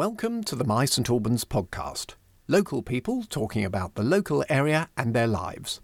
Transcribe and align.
Welcome 0.00 0.44
to 0.44 0.56
the 0.56 0.64
My 0.64 0.86
St 0.86 1.10
Albans 1.10 1.44
podcast. 1.44 2.14
Local 2.48 2.80
people 2.80 3.22
talking 3.24 3.66
about 3.66 3.96
the 3.96 4.02
local 4.02 4.42
area 4.48 4.88
and 4.96 5.12
their 5.12 5.26
lives. 5.26 5.82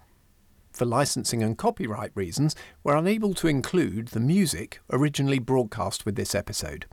For 0.72 0.86
licensing 0.86 1.42
and 1.42 1.58
copyright 1.58 2.12
reasons, 2.14 2.56
we're 2.82 2.96
unable 2.96 3.34
to 3.34 3.46
include 3.46 4.08
the 4.08 4.20
music 4.20 4.80
originally 4.90 5.38
broadcast 5.38 6.06
with 6.06 6.16
this 6.16 6.34
episode. 6.34 6.86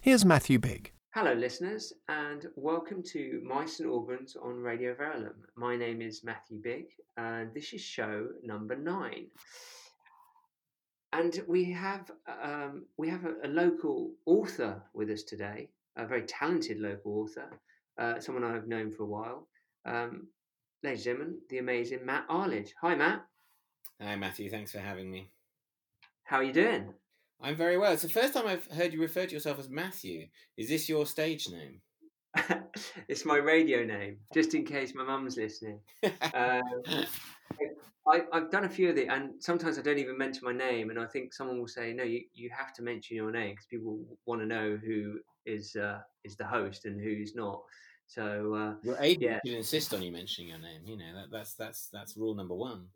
Here's 0.00 0.24
Matthew 0.24 0.60
Bigg. 0.60 0.92
Hello, 1.12 1.32
listeners, 1.32 1.92
and 2.08 2.46
welcome 2.54 3.02
to 3.14 3.42
My 3.44 3.66
St 3.66 3.88
Albans 3.88 4.36
on 4.40 4.62
Radio 4.62 4.94
Verulam. 4.94 5.34
My 5.56 5.74
name 5.74 6.00
is 6.00 6.22
Matthew 6.22 6.62
Bigg, 6.62 6.86
and 7.16 7.52
this 7.52 7.72
is 7.72 7.80
show 7.80 8.28
number 8.44 8.76
nine. 8.76 9.26
And 11.12 11.42
we 11.48 11.64
have 11.72 12.12
um, 12.40 12.84
we 12.96 13.08
have 13.08 13.24
a, 13.24 13.34
a, 13.42 13.48
local 13.48 14.12
author 14.26 14.80
with 14.92 15.10
us 15.10 15.22
today, 15.22 15.70
a 15.98 16.06
very 16.06 16.22
talented 16.22 16.78
local 16.80 17.20
author, 17.20 17.60
uh, 17.98 18.20
someone 18.20 18.44
I've 18.44 18.68
known 18.68 18.90
for 18.90 19.02
a 19.02 19.06
while. 19.06 19.48
Um, 19.84 20.28
ladies 20.82 21.06
and 21.06 21.18
gentlemen, 21.18 21.38
the 21.50 21.58
amazing 21.58 22.06
Matt 22.06 22.28
Arlidge. 22.28 22.70
Hi, 22.80 22.94
Matt. 22.94 23.24
Hi, 24.00 24.16
Matthew. 24.16 24.48
Thanks 24.48 24.72
for 24.72 24.78
having 24.78 25.10
me. 25.10 25.30
How 26.24 26.36
are 26.36 26.44
you 26.44 26.52
doing? 26.52 26.94
I'm 27.40 27.56
very 27.56 27.78
well. 27.78 27.92
It's 27.92 28.02
the 28.02 28.08
first 28.08 28.34
time 28.34 28.46
I've 28.46 28.66
heard 28.66 28.92
you 28.92 29.00
refer 29.00 29.26
to 29.26 29.32
yourself 29.32 29.58
as 29.58 29.68
Matthew. 29.68 30.26
Is 30.56 30.68
this 30.68 30.88
your 30.88 31.06
stage 31.06 31.48
name? 31.48 31.80
it's 33.08 33.24
my 33.24 33.36
radio 33.36 33.84
name, 33.84 34.18
just 34.32 34.54
in 34.54 34.64
case 34.64 34.94
my 34.94 35.04
mum's 35.04 35.36
listening. 35.36 35.80
um, 36.34 36.62
I, 38.06 38.22
have 38.32 38.50
done 38.50 38.64
a 38.64 38.68
few 38.68 38.90
of 38.90 38.96
the, 38.96 39.06
and 39.06 39.30
sometimes 39.38 39.78
I 39.78 39.82
don't 39.82 39.98
even 39.98 40.16
mention 40.16 40.44
my 40.44 40.52
name, 40.52 40.90
and 40.90 40.98
I 40.98 41.06
think 41.06 41.34
someone 41.34 41.58
will 41.58 41.68
say, 41.68 41.92
"No, 41.92 42.04
you, 42.04 42.22
you 42.34 42.50
have 42.56 42.72
to 42.74 42.82
mention 42.82 43.16
your 43.16 43.30
name 43.30 43.50
because 43.50 43.66
people 43.66 43.98
want 44.26 44.40
to 44.40 44.46
know 44.46 44.78
who 44.82 45.18
is 45.48 45.74
uh, 45.76 45.98
is 46.24 46.36
the 46.36 46.46
host 46.46 46.84
and 46.84 47.00
who's 47.00 47.34
not." 47.34 47.62
So 48.06 48.54
uh, 48.54 48.74
your 48.82 48.96
agent 49.00 49.22
yeah. 49.22 49.38
should 49.44 49.58
insist 49.58 49.92
on 49.94 50.02
you 50.02 50.12
mentioning 50.12 50.50
your 50.50 50.58
name. 50.58 50.82
You 50.84 50.96
know 50.96 51.14
that, 51.14 51.30
that's 51.30 51.54
that's 51.54 51.88
that's 51.92 52.16
rule 52.16 52.34
number 52.34 52.54
one. 52.54 52.86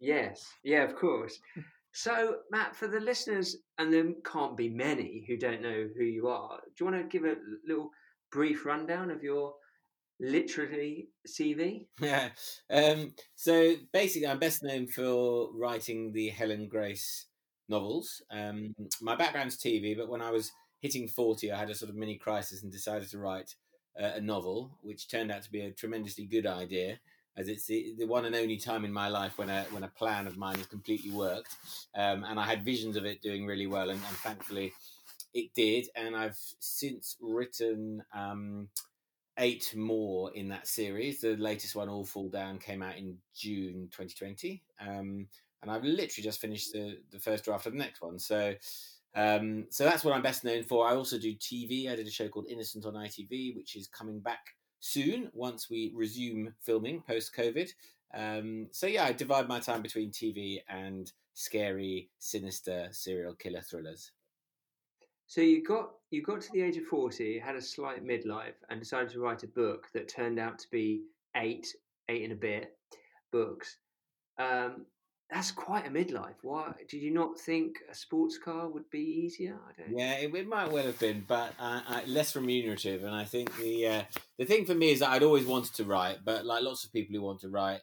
Yes, 0.00 0.46
yeah, 0.62 0.82
of 0.82 0.94
course. 0.94 1.38
So, 1.92 2.36
Matt, 2.50 2.76
for 2.76 2.88
the 2.88 3.00
listeners, 3.00 3.56
and 3.78 3.90
there 3.90 4.04
can't 4.30 4.54
be 4.54 4.68
many 4.68 5.24
who 5.26 5.38
don't 5.38 5.62
know 5.62 5.88
who 5.96 6.04
you 6.04 6.28
are, 6.28 6.58
do 6.76 6.84
you 6.84 6.90
want 6.90 7.02
to 7.02 7.08
give 7.08 7.24
a 7.26 7.36
little 7.66 7.90
brief 8.30 8.66
rundown 8.66 9.10
of 9.10 9.22
your 9.22 9.54
literary 10.20 11.08
CV? 11.26 11.86
Yeah. 12.00 12.28
Um, 12.70 13.14
so 13.34 13.76
basically, 13.94 14.28
I'm 14.28 14.38
best 14.38 14.62
known 14.62 14.88
for 14.88 15.48
writing 15.54 16.12
the 16.12 16.28
Helen 16.28 16.68
Grace 16.68 17.26
novels. 17.70 18.22
Um, 18.30 18.74
my 19.00 19.16
background's 19.16 19.56
TV, 19.56 19.96
but 19.96 20.10
when 20.10 20.20
I 20.20 20.30
was 20.30 20.52
hitting 20.80 21.08
40, 21.08 21.52
I 21.52 21.58
had 21.58 21.70
a 21.70 21.74
sort 21.74 21.90
of 21.90 21.96
mini 21.96 22.16
crisis 22.16 22.62
and 22.62 22.72
decided 22.72 23.10
to 23.10 23.18
write 23.18 23.54
uh, 24.00 24.12
a 24.16 24.20
novel, 24.20 24.70
which 24.82 25.08
turned 25.08 25.30
out 25.30 25.42
to 25.42 25.50
be 25.50 25.60
a 25.60 25.70
tremendously 25.70 26.24
good 26.24 26.46
idea 26.46 26.98
as 27.36 27.48
it's 27.48 27.66
the, 27.66 27.94
the, 27.98 28.06
one 28.06 28.24
and 28.24 28.34
only 28.34 28.56
time 28.56 28.84
in 28.84 28.92
my 28.92 29.08
life 29.08 29.36
when 29.36 29.50
a 29.50 29.64
when 29.70 29.82
a 29.82 29.88
plan 29.88 30.26
of 30.26 30.36
mine 30.36 30.56
has 30.56 30.66
completely 30.66 31.10
worked, 31.10 31.54
um, 31.94 32.24
and 32.24 32.40
I 32.40 32.44
had 32.44 32.64
visions 32.64 32.96
of 32.96 33.04
it 33.04 33.20
doing 33.20 33.46
really 33.46 33.66
well, 33.66 33.90
and, 33.90 34.00
and 34.08 34.16
thankfully 34.18 34.72
it 35.34 35.52
did. 35.54 35.88
And 35.94 36.16
I've 36.16 36.38
since 36.60 37.16
written 37.20 38.02
um, 38.14 38.68
eight 39.38 39.74
more 39.76 40.32
in 40.34 40.48
that 40.48 40.66
series. 40.66 41.20
The 41.20 41.36
latest 41.36 41.76
one, 41.76 41.88
All 41.88 42.04
Fall 42.04 42.30
Down, 42.30 42.58
came 42.58 42.82
out 42.82 42.96
in 42.96 43.18
June 43.34 43.88
2020, 43.90 44.62
um, 44.80 45.28
and 45.60 45.70
I've 45.70 45.84
literally 45.84 46.24
just 46.24 46.40
finished 46.40 46.72
the 46.72 46.98
the 47.10 47.20
first 47.20 47.44
draft 47.44 47.66
of 47.66 47.72
the 47.72 47.78
next 47.78 48.00
one. 48.00 48.18
So. 48.18 48.54
Um, 49.16 49.64
so 49.70 49.84
that's 49.84 50.04
what 50.04 50.14
I'm 50.14 50.22
best 50.22 50.44
known 50.44 50.62
for. 50.62 50.86
I 50.86 50.94
also 50.94 51.18
do 51.18 51.34
TV. 51.34 51.90
I 51.90 51.96
did 51.96 52.06
a 52.06 52.10
show 52.10 52.28
called 52.28 52.46
Innocent 52.48 52.84
on 52.84 52.92
ITV, 52.92 53.56
which 53.56 53.74
is 53.74 53.88
coming 53.88 54.20
back 54.20 54.40
soon 54.80 55.30
once 55.32 55.70
we 55.70 55.90
resume 55.94 56.52
filming 56.60 57.00
post 57.00 57.34
COVID. 57.34 57.70
Um, 58.14 58.68
so 58.72 58.86
yeah, 58.86 59.04
I 59.04 59.12
divide 59.12 59.48
my 59.48 59.58
time 59.58 59.82
between 59.82 60.10
TV 60.10 60.58
and 60.68 61.10
scary, 61.34 62.10
sinister 62.18 62.88
serial 62.92 63.34
killer 63.34 63.62
thrillers. 63.62 64.12
So 65.26 65.40
you 65.40 65.64
got 65.64 65.90
you 66.10 66.22
got 66.22 66.40
to 66.42 66.52
the 66.52 66.62
age 66.62 66.76
of 66.76 66.84
forty, 66.84 67.38
had 67.38 67.56
a 67.56 67.62
slight 67.62 68.04
midlife, 68.04 68.54
and 68.70 68.78
decided 68.78 69.10
to 69.10 69.20
write 69.20 69.42
a 69.42 69.48
book 69.48 69.86
that 69.94 70.08
turned 70.08 70.38
out 70.38 70.58
to 70.60 70.70
be 70.70 71.02
eight, 71.36 71.66
eight 72.08 72.22
and 72.22 72.32
a 72.32 72.36
bit 72.36 72.76
books. 73.32 73.78
Um, 74.38 74.86
that's 75.30 75.50
quite 75.50 75.86
a 75.86 75.90
midlife. 75.90 76.36
Why 76.42 76.72
did 76.88 77.02
you 77.02 77.12
not 77.12 77.38
think 77.38 77.78
a 77.90 77.94
sports 77.94 78.38
car 78.38 78.68
would 78.68 78.88
be 78.90 79.00
easier? 79.00 79.58
I 79.68 79.72
don't. 79.80 79.98
Yeah, 79.98 80.12
it, 80.14 80.34
it 80.34 80.48
might 80.48 80.70
well 80.70 80.86
have 80.86 80.98
been, 80.98 81.24
but 81.26 81.52
uh, 81.58 81.80
uh, 81.88 82.00
less 82.06 82.36
remunerative. 82.36 83.02
And 83.02 83.14
I 83.14 83.24
think 83.24 83.56
the 83.56 83.88
uh, 83.88 84.02
the 84.38 84.44
thing 84.44 84.64
for 84.64 84.74
me 84.74 84.90
is 84.90 85.00
that 85.00 85.10
I'd 85.10 85.24
always 85.24 85.44
wanted 85.44 85.74
to 85.74 85.84
write, 85.84 86.18
but 86.24 86.46
like 86.46 86.62
lots 86.62 86.84
of 86.84 86.92
people 86.92 87.16
who 87.16 87.22
want 87.22 87.40
to 87.40 87.48
write, 87.48 87.80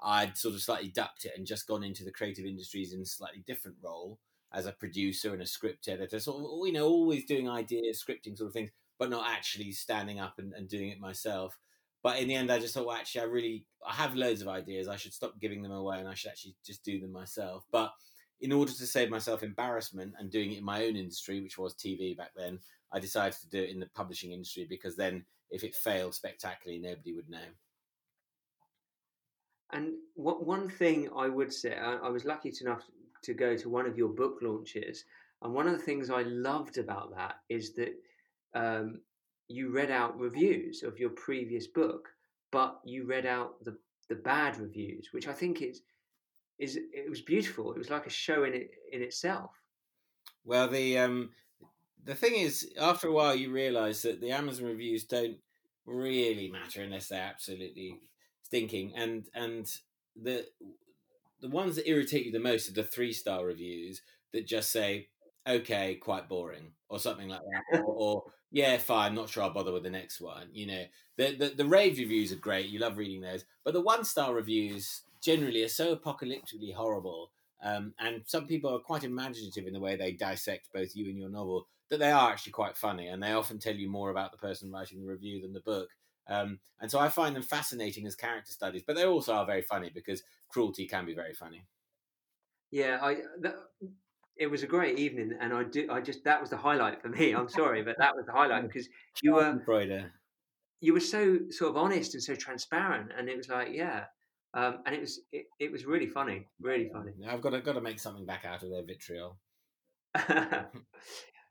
I'd 0.00 0.36
sort 0.36 0.54
of 0.54 0.62
slightly 0.62 0.88
ducked 0.88 1.24
it 1.24 1.32
and 1.36 1.46
just 1.46 1.66
gone 1.66 1.82
into 1.82 2.04
the 2.04 2.12
creative 2.12 2.44
industries 2.44 2.92
in 2.92 3.00
a 3.00 3.06
slightly 3.06 3.42
different 3.46 3.78
role 3.82 4.20
as 4.52 4.66
a 4.66 4.72
producer 4.72 5.32
and 5.32 5.42
a 5.42 5.46
script 5.46 5.88
editor. 5.88 6.16
Of, 6.16 6.26
you 6.26 6.72
know, 6.72 6.86
always 6.86 7.24
doing 7.24 7.48
ideas, 7.48 8.04
scripting 8.06 8.36
sort 8.36 8.48
of 8.48 8.52
things, 8.52 8.70
but 8.96 9.10
not 9.10 9.28
actually 9.28 9.72
standing 9.72 10.20
up 10.20 10.34
and, 10.38 10.52
and 10.52 10.68
doing 10.68 10.90
it 10.90 11.00
myself. 11.00 11.58
But 12.06 12.20
in 12.20 12.28
the 12.28 12.36
end, 12.36 12.52
I 12.52 12.60
just 12.60 12.72
thought, 12.72 12.86
well, 12.86 12.94
actually, 12.94 13.22
I 13.22 13.24
really 13.24 13.66
I 13.84 13.92
have 13.92 14.14
loads 14.14 14.40
of 14.40 14.46
ideas. 14.46 14.86
I 14.86 14.94
should 14.94 15.12
stop 15.12 15.40
giving 15.40 15.60
them 15.60 15.72
away, 15.72 15.98
and 15.98 16.06
I 16.06 16.14
should 16.14 16.30
actually 16.30 16.54
just 16.64 16.84
do 16.84 17.00
them 17.00 17.10
myself. 17.10 17.64
But 17.72 17.90
in 18.40 18.52
order 18.52 18.70
to 18.70 18.86
save 18.86 19.10
myself 19.10 19.42
embarrassment 19.42 20.14
and 20.16 20.30
doing 20.30 20.52
it 20.52 20.58
in 20.58 20.64
my 20.64 20.84
own 20.84 20.94
industry, 20.94 21.40
which 21.40 21.58
was 21.58 21.74
TV 21.74 22.16
back 22.16 22.30
then, 22.36 22.60
I 22.92 23.00
decided 23.00 23.36
to 23.40 23.48
do 23.48 23.60
it 23.60 23.70
in 23.70 23.80
the 23.80 23.88
publishing 23.96 24.30
industry 24.30 24.68
because 24.70 24.94
then, 24.94 25.24
if 25.50 25.64
it 25.64 25.74
failed 25.74 26.14
spectacularly, 26.14 26.80
nobody 26.80 27.12
would 27.12 27.28
know. 27.28 27.48
And 29.72 29.94
what 30.14 30.46
one 30.46 30.68
thing 30.68 31.08
I 31.16 31.26
would 31.26 31.52
say, 31.52 31.76
I, 31.76 31.94
I 31.94 32.08
was 32.08 32.24
lucky 32.24 32.54
enough 32.60 32.84
to 33.22 33.34
go 33.34 33.56
to 33.56 33.68
one 33.68 33.84
of 33.84 33.98
your 33.98 34.10
book 34.10 34.38
launches, 34.42 35.04
and 35.42 35.52
one 35.52 35.66
of 35.66 35.72
the 35.72 35.84
things 35.84 36.08
I 36.08 36.22
loved 36.22 36.78
about 36.78 37.16
that 37.16 37.40
is 37.48 37.74
that 37.74 37.96
um, 38.54 39.00
you 39.48 39.70
read 39.70 39.90
out 39.90 40.18
reviews 40.18 40.82
of 40.82 40.98
your 40.98 41.10
previous 41.10 41.66
book, 41.66 42.08
but 42.52 42.80
you 42.84 43.06
read 43.06 43.26
out 43.26 43.62
the 43.64 43.76
the 44.08 44.14
bad 44.14 44.56
reviews, 44.58 45.08
which 45.12 45.28
I 45.28 45.32
think 45.32 45.62
is 45.62 45.82
is 46.58 46.76
it 46.76 47.08
was 47.10 47.20
beautiful. 47.20 47.72
It 47.72 47.78
was 47.78 47.90
like 47.90 48.06
a 48.06 48.10
show 48.10 48.44
in 48.44 48.54
it 48.54 48.70
in 48.92 49.02
itself. 49.02 49.50
Well, 50.44 50.68
the 50.68 50.98
um, 50.98 51.30
the 52.04 52.14
thing 52.14 52.36
is, 52.36 52.70
after 52.80 53.08
a 53.08 53.12
while, 53.12 53.34
you 53.34 53.50
realise 53.50 54.02
that 54.02 54.20
the 54.20 54.30
Amazon 54.30 54.66
reviews 54.66 55.04
don't 55.04 55.38
really 55.84 56.50
matter 56.50 56.82
unless 56.82 57.08
they're 57.08 57.22
absolutely 57.22 58.00
stinking, 58.42 58.92
and 58.96 59.26
and 59.34 59.70
the 60.20 60.46
the 61.40 61.48
ones 61.48 61.76
that 61.76 61.88
irritate 61.88 62.26
you 62.26 62.32
the 62.32 62.38
most 62.38 62.68
are 62.68 62.72
the 62.72 62.82
three 62.82 63.12
star 63.12 63.44
reviews 63.44 64.02
that 64.32 64.46
just 64.46 64.70
say 64.70 65.08
okay, 65.46 65.94
quite 65.94 66.28
boring, 66.28 66.72
or 66.88 66.98
something 66.98 67.28
like 67.28 67.40
that, 67.70 67.80
or, 67.80 67.84
or, 67.84 68.24
yeah, 68.56 68.78
fine, 68.78 69.14
not 69.14 69.28
sure 69.28 69.42
I'll 69.42 69.50
bother 69.50 69.72
with 69.72 69.82
the 69.82 69.90
next 69.90 70.18
one. 70.18 70.48
You 70.52 70.66
know, 70.66 70.84
the, 71.16 71.36
the 71.36 71.48
the 71.50 71.66
rave 71.66 71.98
reviews 71.98 72.32
are 72.32 72.36
great, 72.36 72.70
you 72.70 72.78
love 72.78 72.96
reading 72.96 73.20
those, 73.20 73.44
but 73.64 73.74
the 73.74 73.82
one 73.82 74.02
star 74.04 74.34
reviews 74.34 75.02
generally 75.20 75.62
are 75.62 75.68
so 75.68 75.94
apocalyptically 75.94 76.72
horrible. 76.74 77.32
Um, 77.60 77.94
and 77.98 78.22
some 78.26 78.46
people 78.46 78.74
are 78.74 78.80
quite 78.80 79.04
imaginative 79.04 79.66
in 79.66 79.74
the 79.74 79.80
way 79.80 79.96
they 79.96 80.12
dissect 80.12 80.72
both 80.72 80.94
you 80.96 81.08
and 81.08 81.18
your 81.18 81.28
novel 81.28 81.68
that 81.88 81.98
they 81.98 82.10
are 82.10 82.30
actually 82.32 82.52
quite 82.52 82.78
funny, 82.78 83.08
and 83.08 83.22
they 83.22 83.32
often 83.32 83.58
tell 83.58 83.76
you 83.76 83.90
more 83.90 84.10
about 84.10 84.32
the 84.32 84.38
person 84.38 84.72
writing 84.72 85.00
the 85.00 85.06
review 85.06 85.42
than 85.42 85.52
the 85.52 85.60
book. 85.60 85.90
Um, 86.26 86.60
and 86.80 86.90
so 86.90 86.98
I 86.98 87.10
find 87.10 87.36
them 87.36 87.42
fascinating 87.42 88.06
as 88.06 88.16
character 88.16 88.52
studies, 88.52 88.82
but 88.86 88.96
they 88.96 89.04
also 89.04 89.34
are 89.34 89.46
very 89.46 89.62
funny 89.62 89.90
because 89.90 90.22
cruelty 90.48 90.86
can 90.88 91.04
be 91.04 91.14
very 91.14 91.34
funny. 91.34 91.66
Yeah, 92.70 92.98
I 93.02 93.22
it 94.38 94.48
was 94.48 94.62
a 94.62 94.66
great 94.66 94.98
evening, 94.98 95.32
and 95.40 95.52
I 95.52 95.64
do. 95.64 95.88
I 95.90 96.00
just 96.00 96.24
that 96.24 96.40
was 96.40 96.50
the 96.50 96.56
highlight 96.56 97.02
for 97.02 97.08
me. 97.18 97.32
I'm 97.32 97.48
sorry, 97.48 97.82
but 97.82 97.96
that 97.98 98.14
was 98.14 98.26
the 98.26 98.32
highlight 98.32 98.62
because 98.66 98.88
you 99.22 99.34
were 99.34 99.60
you 100.80 100.92
were 100.92 101.00
so 101.00 101.38
sort 101.50 101.70
of 101.70 101.76
honest 101.76 102.14
and 102.14 102.22
so 102.22 102.34
transparent, 102.34 103.10
and 103.16 103.28
it 103.28 103.36
was 103.36 103.48
like, 103.48 103.68
yeah, 103.72 104.04
um, 104.54 104.78
and 104.86 104.94
it 104.94 105.00
was 105.00 105.20
it, 105.32 105.46
it 105.58 105.72
was 105.72 105.84
really 105.84 106.06
funny, 106.06 106.46
really 106.60 106.88
funny. 106.92 107.12
I've 107.28 107.40
got 107.40 107.50
to 107.50 107.60
got 107.60 107.74
to 107.74 107.80
make 107.80 107.98
something 107.98 108.26
back 108.26 108.44
out 108.44 108.62
of 108.62 108.70
their 108.70 108.84
vitriol. 108.84 109.38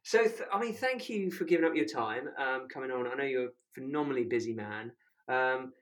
so, 0.04 0.24
th- 0.24 0.42
I 0.52 0.60
mean, 0.60 0.74
thank 0.74 1.10
you 1.10 1.32
for 1.32 1.46
giving 1.46 1.66
up 1.66 1.76
your 1.76 1.86
time 1.86 2.30
um, 2.40 2.68
coming 2.72 2.92
on. 2.92 3.08
I 3.08 3.16
know 3.16 3.24
you're 3.24 3.46
a 3.46 3.52
phenomenally 3.74 4.24
busy 4.24 4.54
man. 4.54 4.92
Um, 5.28 5.74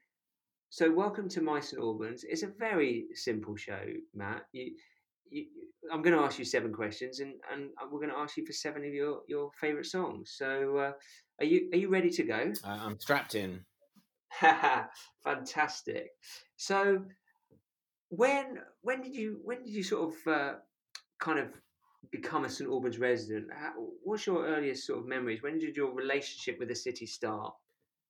so, 0.68 0.90
welcome 0.90 1.28
to 1.30 1.40
My 1.40 1.60
St 1.60 1.80
Albans. 1.80 2.24
It's 2.28 2.42
a 2.42 2.48
very 2.58 3.06
simple 3.14 3.56
show, 3.56 3.80
Matt. 4.14 4.42
You, 4.52 4.72
you, 5.30 5.46
I'm 5.92 6.02
going 6.02 6.16
to 6.16 6.22
ask 6.22 6.38
you 6.38 6.44
seven 6.44 6.72
questions, 6.72 7.20
and, 7.20 7.34
and 7.52 7.70
we're 7.90 8.00
going 8.00 8.12
to 8.12 8.18
ask 8.18 8.36
you 8.36 8.46
for 8.46 8.52
seven 8.52 8.84
of 8.84 8.92
your, 8.92 9.20
your 9.28 9.50
favourite 9.60 9.86
songs. 9.86 10.34
So, 10.36 10.78
uh, 10.78 10.92
are 11.40 11.44
you 11.44 11.68
are 11.72 11.78
you 11.78 11.88
ready 11.88 12.10
to 12.10 12.22
go? 12.22 12.52
I'm 12.64 12.98
strapped 13.00 13.34
in. 13.34 13.64
Fantastic. 15.24 16.10
So, 16.56 17.02
when 18.08 18.58
when 18.82 19.02
did 19.02 19.14
you 19.14 19.40
when 19.44 19.62
did 19.62 19.72
you 19.72 19.82
sort 19.82 20.14
of 20.14 20.32
uh, 20.32 20.52
kind 21.18 21.38
of 21.38 21.48
become 22.10 22.44
a 22.44 22.50
St 22.50 22.68
Albans 22.68 22.98
resident, 22.98 23.48
how, 23.52 23.72
what's 24.02 24.26
your 24.26 24.46
earliest 24.46 24.86
sort 24.86 25.00
of 25.00 25.06
memories? 25.06 25.42
When 25.42 25.58
did 25.58 25.76
your 25.76 25.92
relationship 25.92 26.58
with 26.58 26.68
the 26.68 26.74
city 26.74 27.06
start? 27.06 27.54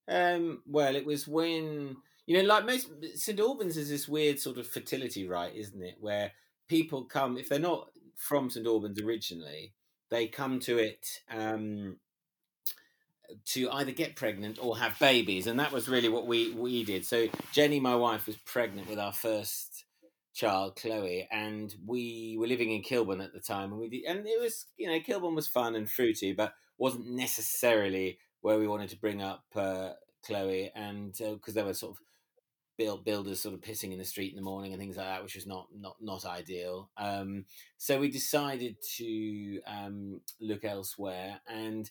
Um, 0.08 0.62
well, 0.67 0.96
it 0.96 1.06
was 1.06 1.26
when 1.26 1.96
you 2.26 2.38
know, 2.38 2.49
like 2.49 2.67
most 2.67 2.90
St 3.14 3.38
Albans 3.40 3.76
is 3.76 3.90
this 3.90 4.08
weird 4.08 4.40
sort 4.40 4.58
of 4.58 4.67
fertility 4.67 5.26
right, 5.26 5.55
isn't 5.55 5.82
it? 5.82 5.96
Where 6.00 6.32
people 6.69 7.05
come 7.05 7.37
if 7.37 7.49
they're 7.49 7.58
not 7.58 7.88
from 8.16 8.50
St 8.50 8.66
Albans 8.66 9.00
originally, 9.00 9.75
they 10.11 10.26
come 10.26 10.61
to 10.61 10.78
it 10.78 11.06
um, 11.31 11.96
to 13.46 13.70
either 13.70 13.93
get 13.93 14.16
pregnant 14.16 14.58
or 14.61 14.78
have 14.78 14.99
babies, 14.99 15.46
and 15.46 15.58
that 15.58 15.72
was 15.72 15.88
really 15.88 16.08
what 16.08 16.26
we 16.26 16.52
we 16.52 16.84
did. 16.84 17.05
So 17.05 17.28
Jenny, 17.52 17.81
my 17.81 17.96
wife, 17.96 18.26
was 18.26 18.37
pregnant 18.37 18.88
with 18.88 18.99
our 18.99 19.12
first 19.12 19.84
child, 20.34 20.76
Chloe, 20.76 21.28
and 21.31 21.75
we 21.87 22.37
were 22.38 22.46
living 22.46 22.72
in 22.72 22.82
Kilburn 22.82 23.20
at 23.20 23.32
the 23.32 23.40
time, 23.40 23.72
and 23.72 23.81
we 23.81 23.88
did, 23.88 24.05
and 24.05 24.26
it 24.26 24.40
was 24.40 24.67
you 24.76 24.88
know 24.88 25.00
Kilburn 25.00 25.34
was 25.34 25.49
fun 25.49 25.75
and 25.75 25.90
fruity, 25.90 26.32
but 26.32 26.55
wasn't 26.78 27.08
necessarily 27.08 28.19
where 28.40 28.58
we 28.58 28.69
wanted 28.69 28.90
to 28.90 29.00
bring 29.00 29.22
up 29.22 29.44
uh, 29.56 29.90
Chloe, 30.26 30.70
and 30.75 31.12
because 31.12 31.55
uh, 31.55 31.55
there 31.55 31.64
were 31.64 31.75
sort 31.75 31.93
of 31.93 31.99
build 32.76 33.05
builders 33.05 33.41
sort 33.41 33.55
of 33.55 33.61
pissing 33.61 33.93
in 33.93 33.99
the 33.99 34.05
street 34.05 34.31
in 34.31 34.37
the 34.37 34.43
morning 34.43 34.73
and 34.73 34.81
things 34.81 34.97
like 34.97 35.06
that, 35.06 35.23
which 35.23 35.35
was 35.35 35.47
not 35.47 35.69
not 35.75 35.97
not 36.00 36.25
ideal. 36.25 36.91
Um, 36.97 37.44
so 37.76 38.00
we 38.00 38.11
decided 38.11 38.76
to 38.97 39.61
um, 39.67 40.21
look 40.41 40.65
elsewhere, 40.65 41.41
and 41.49 41.91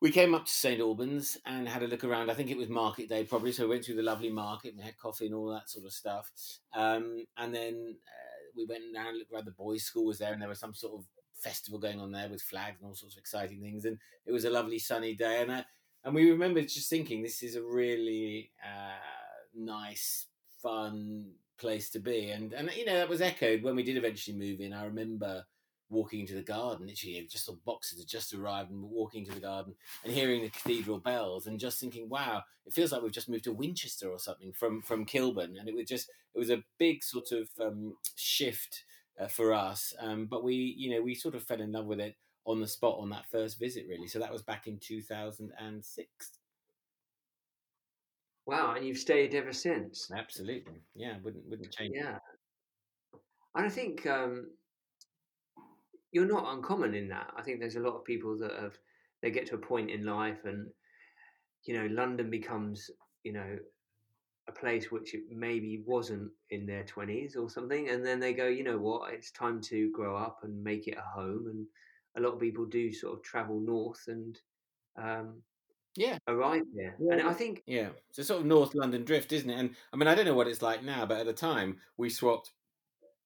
we 0.00 0.10
came 0.10 0.34
up 0.34 0.46
to 0.46 0.52
St 0.52 0.80
Albans 0.80 1.38
and 1.46 1.68
had 1.68 1.82
a 1.82 1.86
look 1.86 2.04
around. 2.04 2.30
I 2.30 2.34
think 2.34 2.50
it 2.50 2.56
was 2.56 2.68
market 2.68 3.08
day 3.08 3.24
probably, 3.24 3.52
so 3.52 3.64
we 3.64 3.70
went 3.70 3.84
through 3.84 3.96
the 3.96 4.02
lovely 4.02 4.30
market 4.30 4.74
and 4.74 4.82
had 4.82 4.98
coffee 4.98 5.26
and 5.26 5.34
all 5.34 5.52
that 5.52 5.70
sort 5.70 5.86
of 5.86 5.92
stuff. 5.92 6.30
Um, 6.74 7.24
and 7.36 7.54
then 7.54 7.96
uh, 8.06 8.50
we 8.56 8.66
went 8.66 8.82
down 8.94 9.08
and 9.08 9.18
looked 9.18 9.32
around. 9.32 9.46
The 9.46 9.52
boys' 9.52 9.84
school 9.84 10.06
was 10.06 10.18
there, 10.18 10.32
and 10.32 10.42
there 10.42 10.48
was 10.48 10.60
some 10.60 10.74
sort 10.74 10.94
of 10.94 11.04
festival 11.36 11.78
going 11.78 12.00
on 12.00 12.12
there 12.12 12.28
with 12.28 12.42
flags 12.42 12.78
and 12.80 12.88
all 12.88 12.94
sorts 12.94 13.16
of 13.16 13.20
exciting 13.20 13.60
things. 13.60 13.84
And 13.84 13.98
it 14.26 14.32
was 14.32 14.44
a 14.44 14.50
lovely 14.50 14.78
sunny 14.78 15.14
day, 15.14 15.42
and 15.42 15.50
uh, 15.50 15.62
and 16.04 16.14
we 16.14 16.30
remember 16.30 16.60
just 16.62 16.90
thinking 16.90 17.22
this 17.22 17.42
is 17.42 17.54
a 17.54 17.62
really 17.62 18.50
uh, 18.64 19.21
nice, 19.54 20.26
fun 20.62 21.32
place 21.58 21.90
to 21.90 21.98
be. 21.98 22.30
And 22.30 22.52
and 22.52 22.70
you 22.76 22.84
know 22.84 22.96
that 22.96 23.08
was 23.08 23.22
echoed 23.22 23.62
when 23.62 23.76
we 23.76 23.82
did 23.82 23.96
eventually 23.96 24.36
move 24.36 24.60
in. 24.60 24.72
I 24.72 24.84
remember 24.84 25.44
walking 25.88 26.20
into 26.20 26.34
the 26.34 26.42
garden. 26.42 26.86
Literally, 26.86 27.26
just 27.30 27.46
the 27.46 27.58
boxes 27.64 27.98
had 28.00 28.08
just 28.08 28.34
arrived, 28.34 28.70
and 28.70 28.82
walking 28.82 29.22
into 29.22 29.34
the 29.34 29.40
garden 29.40 29.74
and 30.04 30.12
hearing 30.12 30.42
the 30.42 30.48
cathedral 30.48 30.98
bells, 30.98 31.46
and 31.46 31.60
just 31.60 31.80
thinking, 31.80 32.08
"Wow, 32.08 32.42
it 32.66 32.72
feels 32.72 32.92
like 32.92 33.02
we've 33.02 33.12
just 33.12 33.28
moved 33.28 33.44
to 33.44 33.52
Winchester 33.52 34.08
or 34.10 34.18
something 34.18 34.52
from 34.52 34.82
from 34.82 35.04
Kilburn." 35.04 35.56
And 35.58 35.68
it 35.68 35.74
was 35.74 35.86
just 35.86 36.10
it 36.34 36.38
was 36.38 36.50
a 36.50 36.64
big 36.78 37.04
sort 37.04 37.32
of 37.32 37.48
um, 37.60 37.94
shift 38.16 38.84
uh, 39.20 39.28
for 39.28 39.52
us. 39.52 39.94
Um, 40.00 40.26
but 40.26 40.42
we, 40.42 40.54
you 40.54 40.90
know, 40.90 41.02
we 41.02 41.14
sort 41.14 41.34
of 41.34 41.44
fell 41.44 41.60
in 41.60 41.72
love 41.72 41.86
with 41.86 42.00
it 42.00 42.16
on 42.44 42.60
the 42.60 42.66
spot 42.66 42.98
on 42.98 43.10
that 43.10 43.30
first 43.30 43.58
visit, 43.58 43.86
really. 43.88 44.08
So 44.08 44.18
that 44.18 44.32
was 44.32 44.42
back 44.42 44.66
in 44.66 44.78
two 44.78 45.02
thousand 45.02 45.52
and 45.58 45.84
six. 45.84 46.32
Wow, 48.46 48.74
and 48.74 48.86
you've 48.86 48.98
stayed 48.98 49.34
ever 49.34 49.52
since. 49.52 50.10
Absolutely, 50.16 50.80
yeah, 50.94 51.16
wouldn't 51.22 51.44
wouldn't 51.48 51.72
change. 51.72 51.94
Yeah, 51.94 52.18
and 53.54 53.66
I 53.66 53.68
think 53.68 54.06
um, 54.06 54.46
you're 56.12 56.26
not 56.26 56.52
uncommon 56.54 56.94
in 56.94 57.08
that. 57.08 57.32
I 57.36 57.42
think 57.42 57.60
there's 57.60 57.76
a 57.76 57.80
lot 57.80 57.96
of 57.96 58.04
people 58.04 58.36
that 58.38 58.52
have 58.52 58.78
they 59.22 59.30
get 59.30 59.46
to 59.46 59.54
a 59.54 59.58
point 59.58 59.90
in 59.90 60.04
life 60.04 60.44
and 60.44 60.68
you 61.64 61.74
know 61.74 61.86
London 61.86 62.30
becomes 62.30 62.90
you 63.24 63.32
know 63.32 63.58
a 64.48 64.52
place 64.52 64.90
which 64.90 65.14
it 65.14 65.22
maybe 65.30 65.84
wasn't 65.86 66.30
in 66.50 66.66
their 66.66 66.82
20s 66.84 67.36
or 67.36 67.48
something 67.48 67.88
and 67.88 68.04
then 68.04 68.18
they 68.18 68.32
go 68.32 68.46
you 68.48 68.64
know 68.64 68.78
what 68.78 69.12
it's 69.12 69.30
time 69.30 69.60
to 69.60 69.90
grow 69.92 70.16
up 70.16 70.40
and 70.42 70.64
make 70.64 70.88
it 70.88 70.98
a 70.98 71.20
home 71.20 71.46
and 71.46 71.66
a 72.16 72.20
lot 72.20 72.34
of 72.34 72.40
people 72.40 72.66
do 72.66 72.92
sort 72.92 73.16
of 73.16 73.22
travel 73.22 73.60
north 73.60 74.04
and 74.08 74.40
um, 74.96 75.40
yeah 75.96 76.18
arrive 76.26 76.62
there 76.74 76.96
yeah. 76.98 77.12
and 77.12 77.22
i 77.28 77.32
think 77.32 77.62
yeah 77.66 77.88
it's 78.08 78.18
a 78.18 78.24
sort 78.24 78.40
of 78.40 78.46
north 78.46 78.74
london 78.74 79.04
drift 79.04 79.32
isn't 79.32 79.50
it 79.50 79.58
and 79.58 79.70
i 79.92 79.96
mean 79.96 80.08
i 80.08 80.14
don't 80.14 80.24
know 80.24 80.34
what 80.34 80.46
it's 80.46 80.62
like 80.62 80.82
now 80.82 81.04
but 81.04 81.18
at 81.18 81.26
the 81.26 81.32
time 81.32 81.76
we 81.98 82.08
swapped 82.08 82.50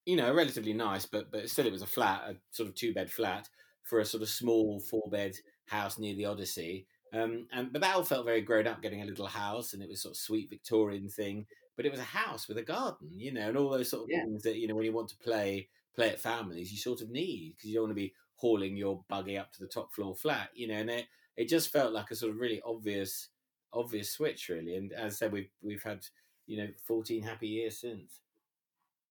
you 0.06 0.14
know, 0.14 0.32
relatively 0.32 0.72
nice, 0.72 1.04
but 1.04 1.30
but 1.30 1.50
still 1.50 1.66
it 1.66 1.72
was 1.72 1.82
a 1.82 1.86
flat, 1.86 2.22
a 2.26 2.36
sort 2.50 2.68
of 2.68 2.74
two 2.74 2.94
bed 2.94 3.10
flat 3.10 3.48
for 3.82 3.98
a 3.98 4.04
sort 4.04 4.22
of 4.22 4.28
small 4.28 4.80
four 4.80 5.02
bed 5.10 5.36
house 5.66 5.98
near 5.98 6.14
the 6.14 6.24
Odyssey. 6.24 6.86
Um, 7.12 7.48
and 7.52 7.72
but 7.72 7.82
that 7.82 7.96
all 7.96 8.04
felt 8.04 8.24
very 8.24 8.40
grown 8.40 8.68
up, 8.68 8.80
getting 8.80 9.02
a 9.02 9.06
little 9.06 9.26
house, 9.26 9.74
and 9.74 9.82
it 9.82 9.88
was 9.88 10.00
sort 10.00 10.12
of 10.12 10.18
sweet 10.18 10.48
Victorian 10.48 11.08
thing. 11.08 11.46
But 11.76 11.84
it 11.84 11.92
was 11.92 12.00
a 12.00 12.04
house 12.04 12.48
with 12.48 12.56
a 12.56 12.62
garden, 12.62 13.10
you 13.16 13.32
know, 13.32 13.48
and 13.48 13.58
all 13.58 13.68
those 13.68 13.90
sort 13.90 14.04
of 14.04 14.08
yeah. 14.10 14.22
things 14.22 14.44
that 14.44 14.56
you 14.56 14.68
know 14.68 14.76
when 14.76 14.84
you 14.84 14.92
want 14.92 15.08
to 15.08 15.18
play 15.18 15.68
play 15.94 16.10
at 16.10 16.20
families, 16.20 16.70
you 16.70 16.78
sort 16.78 17.02
of 17.02 17.10
need 17.10 17.54
because 17.56 17.68
you 17.68 17.74
don't 17.74 17.84
want 17.84 17.90
to 17.90 18.02
be 18.02 18.14
hauling 18.36 18.76
your 18.76 19.02
buggy 19.08 19.36
up 19.36 19.52
to 19.52 19.60
the 19.60 19.66
top 19.66 19.92
floor 19.92 20.14
flat, 20.14 20.50
you 20.54 20.68
know. 20.68 20.74
And 20.74 20.90
it 20.90 21.06
it 21.36 21.48
just 21.48 21.72
felt 21.72 21.92
like 21.92 22.10
a 22.10 22.16
sort 22.16 22.32
of 22.32 22.38
really 22.38 22.60
obvious 22.64 23.28
obvious 23.72 24.10
switch, 24.10 24.48
really. 24.48 24.76
And 24.76 24.92
as 24.92 25.14
I 25.14 25.16
said, 25.16 25.32
we've 25.32 25.50
we've 25.62 25.82
had 25.82 26.06
you 26.46 26.58
know 26.58 26.68
fourteen 26.86 27.22
happy 27.22 27.48
years 27.48 27.78
since. 27.78 28.20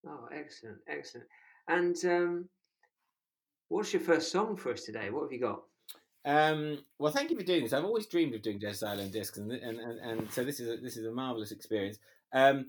Oh, 0.07 0.27
excellent, 0.33 0.77
excellent. 0.88 1.27
And 1.68 1.95
um, 2.06 2.50
what's 3.69 3.94
your 3.94 4.01
first 4.01 4.31
song 4.31 4.56
for 4.56 4.72
us 4.72 4.83
today? 4.83 5.10
What 5.10 5.24
have 5.24 5.31
you 5.31 5.39
got? 5.39 5.63
Um, 6.25 6.80
well, 7.00 7.12
thank 7.12 7.30
you 7.30 7.38
for 7.38 7.44
doing 7.44 7.63
this. 7.63 7.74
I've 7.74 7.86
always 7.86 8.07
dreamed 8.07 8.33
of 8.33 8.42
doing 8.42 8.60
Desert 8.60 8.88
Island 8.88 9.13
Discs, 9.13 9.38
and 9.38 9.51
and, 9.51 9.80
and, 9.80 10.00
and 10.00 10.31
so 10.31 10.44
this 10.44 10.60
is 10.60 10.69
a, 10.69 10.81
this 10.81 10.98
is 10.98 11.06
a 11.06 11.12
marvelous 11.12 11.51
experience. 11.51 12.00
Um, 12.33 12.66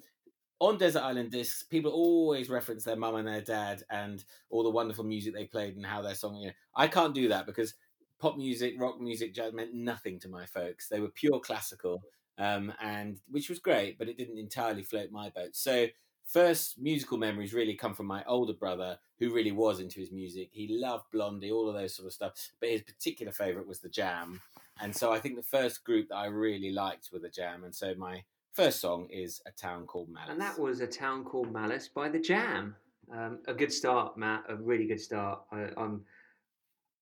on 0.58 0.78
Desert 0.78 1.02
Island 1.02 1.30
Discs, 1.30 1.64
people 1.64 1.90
always 1.90 2.48
reference 2.48 2.84
their 2.84 2.96
mum 2.96 3.16
and 3.16 3.28
their 3.28 3.42
dad 3.42 3.82
and 3.90 4.24
all 4.48 4.62
the 4.62 4.70
wonderful 4.70 5.04
music 5.04 5.34
they 5.34 5.44
played 5.44 5.76
and 5.76 5.84
how 5.84 6.00
their 6.00 6.14
song. 6.14 6.36
You 6.36 6.48
know, 6.48 6.52
I 6.74 6.88
can't 6.88 7.14
do 7.14 7.28
that 7.28 7.46
because 7.46 7.74
pop 8.18 8.36
music, 8.36 8.74
rock 8.78 9.00
music, 9.00 9.34
jazz 9.34 9.52
meant 9.52 9.74
nothing 9.74 10.18
to 10.20 10.28
my 10.28 10.46
folks. 10.46 10.88
They 10.88 11.00
were 11.00 11.08
pure 11.08 11.40
classical, 11.40 12.02
um, 12.38 12.72
and 12.80 13.18
which 13.28 13.48
was 13.48 13.58
great, 13.58 13.98
but 13.98 14.08
it 14.08 14.18
didn't 14.18 14.38
entirely 14.38 14.82
float 14.82 15.10
my 15.10 15.30
boat. 15.30 15.54
So 15.54 15.86
first 16.26 16.78
musical 16.78 17.16
memories 17.16 17.54
really 17.54 17.74
come 17.74 17.94
from 17.94 18.06
my 18.06 18.24
older 18.26 18.52
brother 18.52 18.98
who 19.18 19.32
really 19.32 19.52
was 19.52 19.80
into 19.80 20.00
his 20.00 20.10
music. 20.10 20.50
He 20.52 20.68
loved 20.68 21.04
blondie 21.12 21.52
all 21.52 21.68
of 21.68 21.74
those 21.74 21.94
sort 21.94 22.06
of 22.06 22.12
stuff 22.12 22.32
but 22.60 22.68
his 22.68 22.82
particular 22.82 23.32
favorite 23.32 23.66
was 23.66 23.78
the 23.78 23.88
jam. 23.88 24.40
And 24.80 24.94
so 24.94 25.12
i 25.12 25.18
think 25.18 25.36
the 25.36 25.42
first 25.42 25.84
group 25.84 26.08
that 26.08 26.16
i 26.16 26.26
really 26.26 26.72
liked 26.72 27.10
were 27.12 27.20
the 27.20 27.30
jam 27.30 27.64
and 27.64 27.74
so 27.74 27.94
my 27.96 28.24
first 28.52 28.80
song 28.80 29.06
is 29.10 29.40
a 29.46 29.50
town 29.52 29.86
called 29.86 30.08
malice. 30.08 30.30
And 30.30 30.40
that 30.40 30.58
was 30.58 30.80
a 30.80 30.86
town 30.86 31.24
called 31.24 31.52
malice 31.52 31.88
by 31.88 32.08
the 32.08 32.18
jam. 32.18 32.74
Um, 33.12 33.38
a 33.46 33.54
good 33.54 33.72
start 33.72 34.18
matt 34.18 34.44
a 34.48 34.56
really 34.56 34.86
good 34.86 35.00
start. 35.00 35.42
I, 35.52 35.68
i'm 35.76 36.04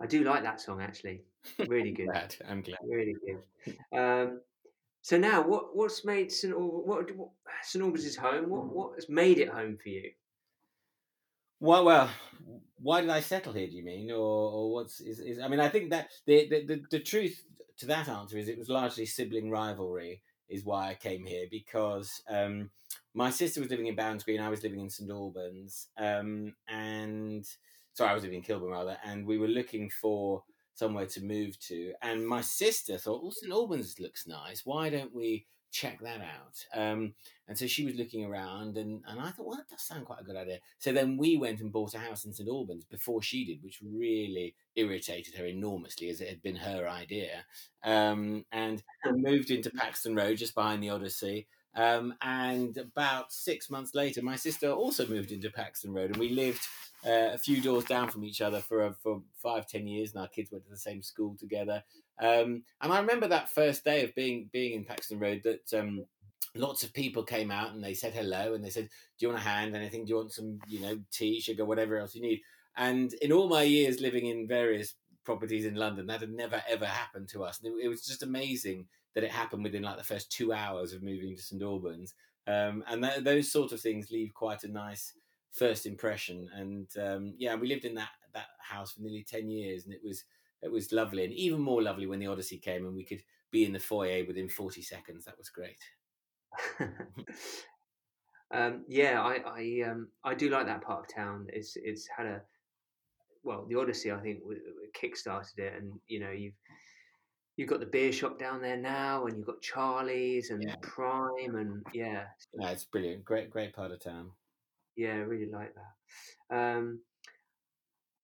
I 0.01 0.07
do 0.07 0.25
like 0.25 0.43
that 0.43 0.61
song 0.61 0.81
actually. 0.83 1.23
Really 1.69 1.93
good. 1.93 2.07
glad. 2.07 2.35
I'm 2.49 2.63
glad. 2.63 2.79
Really 2.83 3.17
good. 3.27 3.77
Um, 3.93 4.41
so 5.03 5.19
now, 5.19 5.47
what 5.47 5.77
what's 5.77 6.03
made 6.03 6.33
St 6.33 6.59
what, 6.59 7.15
what 7.15 7.31
St 7.63 7.85
Albans' 7.85 8.17
home? 8.17 8.49
What 8.49 8.65
what 8.65 8.95
has 8.95 9.11
made 9.11 9.39
it 9.39 9.51
home 9.51 9.77
for 9.77 9.91
you? 9.91 10.11
Well, 11.61 11.85
well, 11.85 12.09
why 12.81 13.03
did 13.03 13.11
I 13.11 13.21
settle 13.21 13.53
here? 13.53 13.67
Do 13.67 13.77
you 13.77 13.85
mean, 13.85 14.11
or, 14.11 14.17
or 14.17 14.73
what's 14.73 15.03
is, 15.03 15.21
is? 15.21 15.39
I 15.39 15.49
mean, 15.49 15.61
I 15.61 15.69
think 15.69 15.91
that 15.91 16.09
the, 16.25 16.49
the 16.49 16.65
the 16.65 16.83
the 16.91 17.01
truth 17.01 17.45
to 17.79 17.87
that 17.87 18.09
answer 18.09 18.39
is 18.39 18.49
it 18.49 18.59
was 18.59 18.71
largely 18.71 19.05
sibling 19.05 19.51
rivalry 19.51 20.23
is 20.49 20.65
why 20.65 20.89
I 20.89 20.95
came 20.95 21.27
here 21.27 21.47
because 21.51 22.23
um, 22.29 22.71
my 23.13 23.31
sister 23.31 23.61
was 23.61 23.71
living 23.71 23.87
in 23.87 23.97
Bounds 23.97 24.25
Green, 24.25 24.41
I 24.41 24.49
was 24.49 24.63
living 24.63 24.81
in 24.81 24.91
St 24.91 25.11
Albans, 25.11 25.89
um, 25.99 26.55
and 26.69 27.47
sorry, 27.95 28.11
I 28.11 28.15
was 28.15 28.23
living 28.25 28.39
in 28.39 28.45
Kilburn 28.45 28.71
rather, 28.71 28.99
and 29.05 29.27
we 29.27 29.39
were 29.39 29.49
looking 29.49 29.89
for 29.91 30.43
somewhere 30.75 31.07
to 31.07 31.25
move 31.25 31.59
to. 31.61 31.93
And 32.03 32.27
my 32.27 32.41
sister 32.41 32.99
thought, 32.99 33.23
well, 33.23 33.33
St 33.33 33.53
Albans 33.53 33.99
looks 34.01 34.27
nice. 34.27 34.63
Why 34.65 34.91
don't 34.91 35.15
we 35.15 35.47
check 35.71 36.01
that 36.01 36.21
out? 36.21 36.81
Um, 36.81 37.15
and 37.47 37.57
so 37.57 37.67
she 37.67 37.85
was 37.85 37.95
looking 37.95 38.25
around, 38.25 38.77
and, 38.77 39.03
and 39.07 39.21
I 39.21 39.31
thought, 39.31 39.47
well, 39.47 39.57
that 39.57 39.69
does 39.69 39.83
sound 39.83 40.07
quite 40.07 40.21
a 40.21 40.25
good 40.25 40.37
idea. 40.37 40.59
So 40.79 40.93
then 40.93 41.17
we 41.17 41.37
went 41.37 41.61
and 41.61 41.73
bought 41.73 41.95
a 41.95 41.99
house 41.99 42.25
in 42.25 42.33
St 42.33 42.49
Albans 42.49 42.85
before 42.85 43.23
she 43.23 43.45
did, 43.45 43.63
which 43.63 43.81
really 43.83 44.55
irritated 44.77 45.35
her 45.37 45.47
enormously 45.47 46.09
as 46.11 46.21
it 46.21 46.29
had 46.29 46.43
been 46.43 46.57
her 46.57 46.89
idea. 46.89 47.45
Um, 47.85 48.45
and 48.51 48.83
moved 49.13 49.51
into 49.51 49.71
Paxton 49.71 50.17
Road 50.17 50.39
just 50.39 50.55
behind 50.55 50.83
the 50.83 50.91
Odyssey. 50.91 51.47
Um, 51.77 52.15
and 52.23 52.77
about 52.77 53.33
six 53.33 53.69
months 53.69 53.95
later, 53.95 54.23
my 54.23 54.37
sister 54.37 54.71
also 54.71 55.07
moved 55.07 55.33
into 55.33 55.51
Paxton 55.51 55.93
Road, 55.93 56.11
and 56.11 56.17
we 56.17 56.31
lived 56.31 56.61
uh, 57.05 57.31
a 57.33 57.39
few 57.39 57.61
doors 57.61 57.85
down 57.85 58.09
from 58.09 58.25
each 58.25 58.41
other 58.41 58.61
for 58.61 58.85
uh, 58.85 58.93
for 59.03 59.23
five, 59.43 59.67
ten 59.67 59.87
years, 59.87 60.13
and 60.13 60.21
our 60.21 60.29
kids 60.29 60.53
went 60.53 60.65
to 60.65 60.71
the 60.71 60.77
same 60.77 61.03
school 61.03 61.37
together. 61.39 61.83
Um, 62.21 62.63
and 62.81 62.93
I 62.93 63.01
remember 63.01 63.27
that 63.29 63.51
first 63.51 63.85
day 63.85 64.05
of 64.05 64.15
being 64.15 64.49
being 64.53 64.75
in 64.75 64.85
Paxton 64.85 65.19
Road 65.19 65.43
that 65.45 65.79
um, 65.79 66.07
lots 66.55 66.85
of 66.85 66.95
people 66.95 67.25
came 67.25 67.51
out 67.51 67.73
and 67.73 67.83
they 67.83 67.95
said 67.95 68.13
hello 68.13 68.55
and 68.55 68.65
they 68.65 68.71
said, 68.71 68.89
"Do 69.19 69.27
you 69.27 69.29
want 69.29 69.41
a 69.41 69.49
hand? 69.49 69.75
Anything? 69.75 70.05
Do 70.05 70.11
you 70.11 70.17
want 70.17 70.33
some, 70.33 70.61
you 70.69 70.81
know, 70.81 71.01
tea, 71.11 71.41
sugar, 71.41 71.65
whatever 71.65 71.99
else 71.99 72.15
you 72.15 72.23
need?" 72.23 72.41
And 72.77 73.13
in 73.15 73.33
all 73.33 73.49
my 73.49 73.63
years 73.63 74.01
living 74.01 74.27
in 74.27 74.47
various 74.47 74.95
properties 75.25 75.65
in 75.65 75.75
London, 75.75 76.07
that 76.07 76.21
had 76.21 76.33
never 76.33 76.63
ever 76.69 76.87
happened 76.87 77.29
to 77.31 77.43
us. 77.43 77.61
And 77.61 77.75
it, 77.75 77.87
it 77.87 77.89
was 77.89 78.07
just 78.07 78.23
amazing 78.23 78.87
that 79.15 79.25
it 79.25 79.31
happened 79.31 79.65
within 79.65 79.83
like 79.83 79.97
the 79.97 80.05
first 80.05 80.31
two 80.31 80.53
hours 80.53 80.93
of 80.93 81.03
moving 81.03 81.35
to 81.37 81.43
St 81.43 81.63
Albans. 81.63 82.15
Um, 82.47 82.85
and 82.89 83.03
that, 83.03 83.25
those 83.25 83.51
sort 83.51 83.73
of 83.73 83.81
things 83.81 84.11
leave 84.11 84.35
quite 84.35 84.65
a 84.65 84.69
nice 84.69 85.15
first 85.51 85.87
impression. 85.87 86.49
And 86.55 86.89
um, 87.01 87.35
yeah, 87.39 87.55
we 87.55 87.69
lived 87.69 87.85
in 87.85 87.95
that 87.95 88.11
that 88.35 88.49
house 88.59 88.93
for 88.93 89.01
nearly 89.01 89.25
ten 89.27 89.49
years, 89.49 89.85
and 89.85 89.95
it 89.95 90.01
was 90.05 90.25
it 90.63 90.71
was 90.71 90.93
lovely, 90.93 91.25
and 91.25 91.33
even 91.33 91.61
more 91.61 91.83
lovely 91.83 92.07
when 92.07 92.19
the 92.19 92.27
Odyssey 92.27 92.59
came 92.59 92.85
and 92.85 92.95
we 92.95 93.05
could 93.05 93.23
be 93.51 93.65
in 93.65 93.73
the 93.73 93.79
foyer 93.79 94.25
within 94.27 94.49
forty 94.49 94.83
seconds. 94.83 95.25
That 95.25 95.39
was 95.39 95.49
great. 95.49 95.79
um, 98.53 98.85
yeah, 98.89 99.23
I 99.23 99.37
I, 99.47 99.91
um, 99.91 100.09
I 100.25 100.35
do 100.35 100.51
like 100.51 100.67
that 100.67 100.83
part 100.83 101.01
of 101.01 101.15
town. 101.15 101.47
It's 101.51 101.77
it's 101.77 102.09
had 102.15 102.27
a 102.27 102.43
well, 103.43 103.67
the 103.69 103.77
Odyssey 103.77 104.11
I 104.11 104.19
think 104.21 104.41
kick-started 104.95 105.59
it, 105.59 105.75
and 105.79 105.93
you 106.09 106.21
know 106.21 106.31
you've 106.31 106.55
you've 107.57 107.69
got 107.69 107.81
the 107.81 107.87
beer 107.87 108.13
shop 108.13 108.39
down 108.39 108.61
there 108.63 108.77
now, 108.77 109.27
and 109.27 109.37
you've 109.37 109.47
got 109.47 109.61
Charlie's 109.63 110.51
and 110.51 110.63
Yeah. 110.63 110.77
Prime, 110.83 111.55
and 111.57 111.85
yeah, 111.93 112.25
No, 112.55 112.69
it's 112.69 112.85
brilliant. 112.85 113.25
Great, 113.25 113.51
great 113.51 113.73
part 113.75 113.91
of 113.93 114.01
town. 114.01 114.31
yeah, 114.97 115.13
I 115.15 115.19
really 115.19 115.51
like 115.51 115.75
that. 115.75 116.57
Um, 116.57 117.01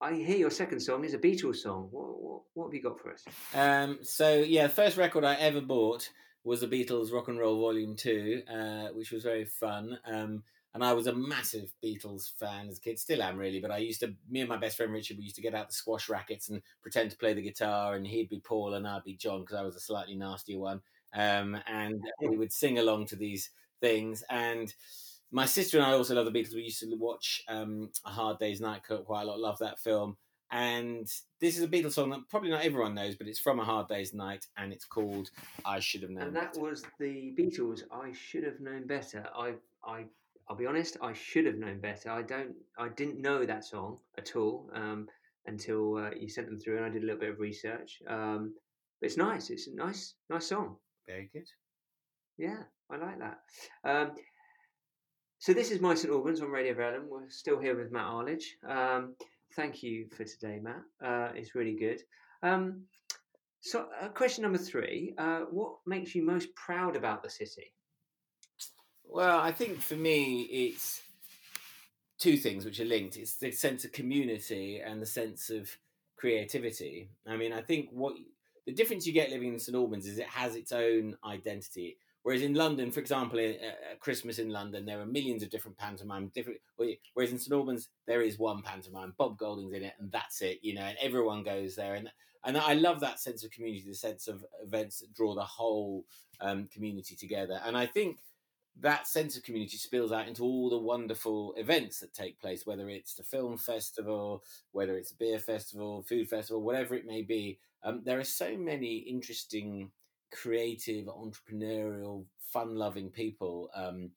I 0.01 0.15
hear 0.15 0.37
your 0.37 0.51
second 0.51 0.81
song 0.81 1.05
is 1.05 1.15
a 1.15 1.19
Beatles 1.19 1.57
song. 1.57 1.89
What 1.91 2.21
what, 2.23 2.43
what 2.55 2.65
have 2.67 2.75
you 2.75 2.83
got 2.83 2.99
for 3.01 3.13
us? 3.13 3.25
Um, 3.55 3.99
so 4.03 4.37
yeah, 4.37 4.67
the 4.67 4.73
first 4.73 4.97
record 4.97 5.25
I 5.25 5.35
ever 5.35 5.61
bought 5.61 6.09
was 6.43 6.61
the 6.63 6.67
Beatles 6.69 7.13
Rock 7.13 7.29
and 7.29 7.39
Roll 7.39 7.61
Volume 7.61 7.97
Two, 7.97 8.43
uh, 8.51 8.89
which 8.95 9.11
was 9.13 9.23
very 9.25 9.45
fun. 9.45 9.99
Um, 10.07 10.43
and 10.75 10.85
I 10.85 10.93
was 10.93 11.07
a 11.07 11.15
massive 11.15 11.73
Beatles 11.83 12.33
fan 12.39 12.69
as 12.69 12.79
a 12.79 12.81
kid, 12.81 12.99
still 12.99 13.23
am 13.23 13.37
really. 13.37 13.61
But 13.61 13.71
I 13.71 13.79
used 13.79 14.01
to, 14.01 14.15
me 14.29 14.41
and 14.41 14.49
my 14.49 14.57
best 14.57 14.77
friend 14.77 14.93
Richard, 14.93 15.19
we 15.19 15.25
used 15.25 15.37
to 15.37 15.43
get 15.43 15.55
out 15.55 15.69
the 15.69 15.75
squash 15.75 16.09
rackets 16.09 16.49
and 16.49 16.63
pretend 16.83 17.11
to 17.11 17.17
play 17.17 17.35
the 17.35 17.43
guitar, 17.43 17.95
and 17.95 18.07
he'd 18.07 18.29
be 18.29 18.41
Paul 18.41 18.75
and 18.75 18.87
I'd 18.87 19.05
be 19.05 19.15
John 19.15 19.41
because 19.41 19.57
I 19.57 19.63
was 19.63 19.77
a 19.77 19.81
slightly 19.81 20.15
nastier 20.15 20.59
one. 20.59 20.81
Um, 21.13 21.59
and 21.67 22.01
we 22.23 22.37
would 22.37 22.53
sing 22.53 22.79
along 22.79 23.07
to 23.07 23.17
these 23.17 23.51
things. 23.81 24.23
And 24.31 24.73
my 25.33 25.47
sister 25.47 25.79
and 25.79 25.87
I 25.87 25.93
also 25.93 26.15
love 26.15 26.31
the 26.31 26.33
Beatles. 26.33 26.55
We 26.55 26.63
used 26.63 26.81
to 26.81 26.97
watch 26.97 27.43
um, 27.49 27.91
A 28.05 28.11
Hard 28.11 28.39
Day's 28.39 28.61
Night 28.61 28.83
quite 28.85 29.23
a 29.23 29.27
lot. 29.27 29.41
Love 29.41 29.59
that 29.59 29.79
film. 29.79 30.17
And 30.53 31.07
this 31.41 31.57
is 31.57 31.63
a 31.63 31.69
Beatles 31.69 31.93
song 31.93 32.11
that 32.11 32.29
probably 32.29 32.51
not 32.51 32.65
everyone 32.65 32.95
knows, 32.95 33.15
but 33.15 33.29
it's 33.29 33.39
from 33.39 33.61
A 33.61 33.65
Hard 33.65 33.87
Day's 33.87 34.13
Night, 34.13 34.47
and 34.57 34.73
it's 34.73 34.85
called 34.85 35.31
"I 35.65 35.79
Should 35.79 36.03
Have 36.03 36.11
Known." 36.11 36.25
And 36.25 36.37
that 36.37 36.55
Better." 36.55 36.65
was 36.65 36.83
the 36.99 37.33
Beatles. 37.39 37.83
I 37.93 38.13
should 38.13 38.43
have 38.43 38.59
known 38.59 38.87
better. 38.89 39.29
I 39.33 39.55
I 39.85 40.07
I'll 40.51 40.57
be 40.57 40.67
honest. 40.67 40.97
I 41.01 41.13
should 41.13 41.47
have 41.47 41.59
known 41.59 41.79
better. 41.79 42.11
I 42.11 42.23
don't. 42.23 42.57
I 42.77 42.89
didn't 42.89 43.23
know 43.23 43.47
that 43.47 43.65
song 43.65 43.99
at 44.19 44.35
all 44.35 44.69
um, 44.75 45.07
until 45.47 45.97
uh, 45.97 46.11
you 46.11 46.29
sent 46.29 46.49
them 46.49 46.59
through, 46.59 46.79
and 46.79 46.85
I 46.85 46.89
did 46.89 47.05
a 47.05 47.07
little 47.07 47.21
bit 47.21 47.31
of 47.31 47.39
research. 47.39 48.03
Um, 48.09 48.55
but 49.01 49.07
it's 49.07 49.17
nice. 49.17 49.49
It's 49.51 49.69
a 49.69 49.75
nice 49.77 50.15
nice 50.29 50.49
song. 50.49 50.77
very 51.07 51.31
good. 51.33 51.47
Yeah, 52.37 52.65
I 52.91 52.97
like 52.97 53.21
that. 53.21 53.39
Um, 53.85 54.11
so 55.39 55.53
this 55.53 55.71
is 55.71 55.81
My 55.81 55.95
St 55.95 56.13
Albans 56.13 56.43
on 56.43 56.51
Radio 56.51 56.75
Verulam. 56.75 57.07
We're 57.09 57.31
still 57.31 57.61
here 57.61 57.77
with 57.77 57.93
Matt 57.93 58.07
Arlidge. 58.07 58.45
Um, 58.69 59.15
thank 59.55 59.85
you 59.85 60.09
for 60.17 60.25
today, 60.25 60.59
Matt. 60.61 60.83
Uh, 61.01 61.29
it's 61.37 61.55
really 61.55 61.77
good. 61.77 62.03
Um, 62.43 62.87
so, 63.61 63.87
uh, 64.03 64.09
question 64.09 64.43
number 64.43 64.59
three: 64.59 65.15
uh, 65.17 65.43
What 65.53 65.75
makes 65.87 66.13
you 66.17 66.27
most 66.27 66.53
proud 66.57 66.97
about 66.97 67.23
the 67.23 67.31
city? 67.31 67.73
Well, 69.13 69.41
I 69.41 69.51
think 69.51 69.81
for 69.81 69.97
me, 69.97 70.43
it's 70.43 71.03
two 72.19 72.37
things 72.37 72.65
which 72.65 72.79
are 72.79 72.85
linked. 72.85 73.17
It's 73.17 73.35
the 73.35 73.51
sense 73.51 73.85
of 73.85 73.91
community 73.91 74.81
and 74.85 75.03
the 75.03 75.07
sense 75.07 75.51
of 75.51 75.69
creativity. 76.17 77.11
I 77.27 77.37
mean, 77.37 77.53
I 77.53 77.61
think 77.61 77.89
what 77.91 78.15
the 78.67 78.73
difference 78.73 79.07
you 79.07 79.13
get 79.13 79.31
living 79.31 79.53
in 79.53 79.59
St 79.59 79.75
Albans 79.75 80.07
is 80.07 80.19
it 80.19 80.27
has 80.27 80.55
its 80.55 80.71
own 80.71 81.17
identity. 81.25 81.97
Whereas 82.23 82.43
in 82.43 82.55
London, 82.55 82.93
for 82.93 83.01
example, 83.01 83.41
at 83.41 83.99
Christmas 83.99 84.39
in 84.39 84.51
London, 84.51 84.85
there 84.85 85.01
are 85.01 85.07
millions 85.07 85.43
of 85.43 85.51
different 85.51 85.77
pantomimes. 85.77 86.31
Different. 86.33 86.61
Whereas 87.15 87.33
in 87.33 87.39
St 87.39 87.53
Albans, 87.53 87.89
there 88.07 88.23
is 88.23 88.39
one 88.39 88.63
pantomime. 88.63 89.15
Bob 89.19 89.39
Golding's 89.39 89.73
in 89.73 89.83
it, 89.83 89.95
and 89.99 90.13
that's 90.13 90.41
it. 90.41 90.61
You 90.63 90.75
know, 90.75 90.83
and 90.83 90.99
everyone 91.01 91.43
goes 91.43 91.75
there, 91.75 91.95
and 91.95 92.09
and 92.45 92.57
I 92.57 92.75
love 92.75 93.01
that 93.01 93.19
sense 93.19 93.43
of 93.43 93.51
community, 93.51 93.89
the 93.89 93.95
sense 93.95 94.29
of 94.29 94.45
events 94.63 95.01
that 95.01 95.13
draw 95.15 95.35
the 95.35 95.43
whole 95.43 96.05
um, 96.41 96.69
community 96.73 97.17
together. 97.17 97.61
And 97.65 97.77
I 97.77 97.87
think 97.87 98.19
that 98.81 99.07
sense 99.07 99.37
of 99.37 99.43
community 99.43 99.77
spills 99.77 100.13
out 100.13 100.29
into 100.29 100.43
all 100.43 100.71
the 100.71 100.79
wonderful 100.79 101.55
events 101.57 102.01
that 102.01 102.15
take 102.15 102.41
place, 102.41 102.67
whether 102.67 102.89
it's 102.89 103.15
the 103.15 103.23
film 103.23 103.57
festival, 103.57 104.43
whether 104.73 104.97
it's 104.97 105.13
a 105.13 105.17
beer 105.17 105.39
festival, 105.39 106.03
food 106.03 106.29
festival, 106.29 106.63
whatever 106.63 106.95
it 106.95 107.07
may 107.07 107.23
be. 107.23 107.59
Um, 107.83 108.03
there 108.05 108.19
are 108.19 108.25
so 108.25 108.57
many 108.57 108.97
interesting, 108.97 109.91
creative, 110.33 111.07
entrepreneurial, 111.07 112.25
fun-loving 112.53 113.11
people 113.11 113.71
um, 113.75 114.11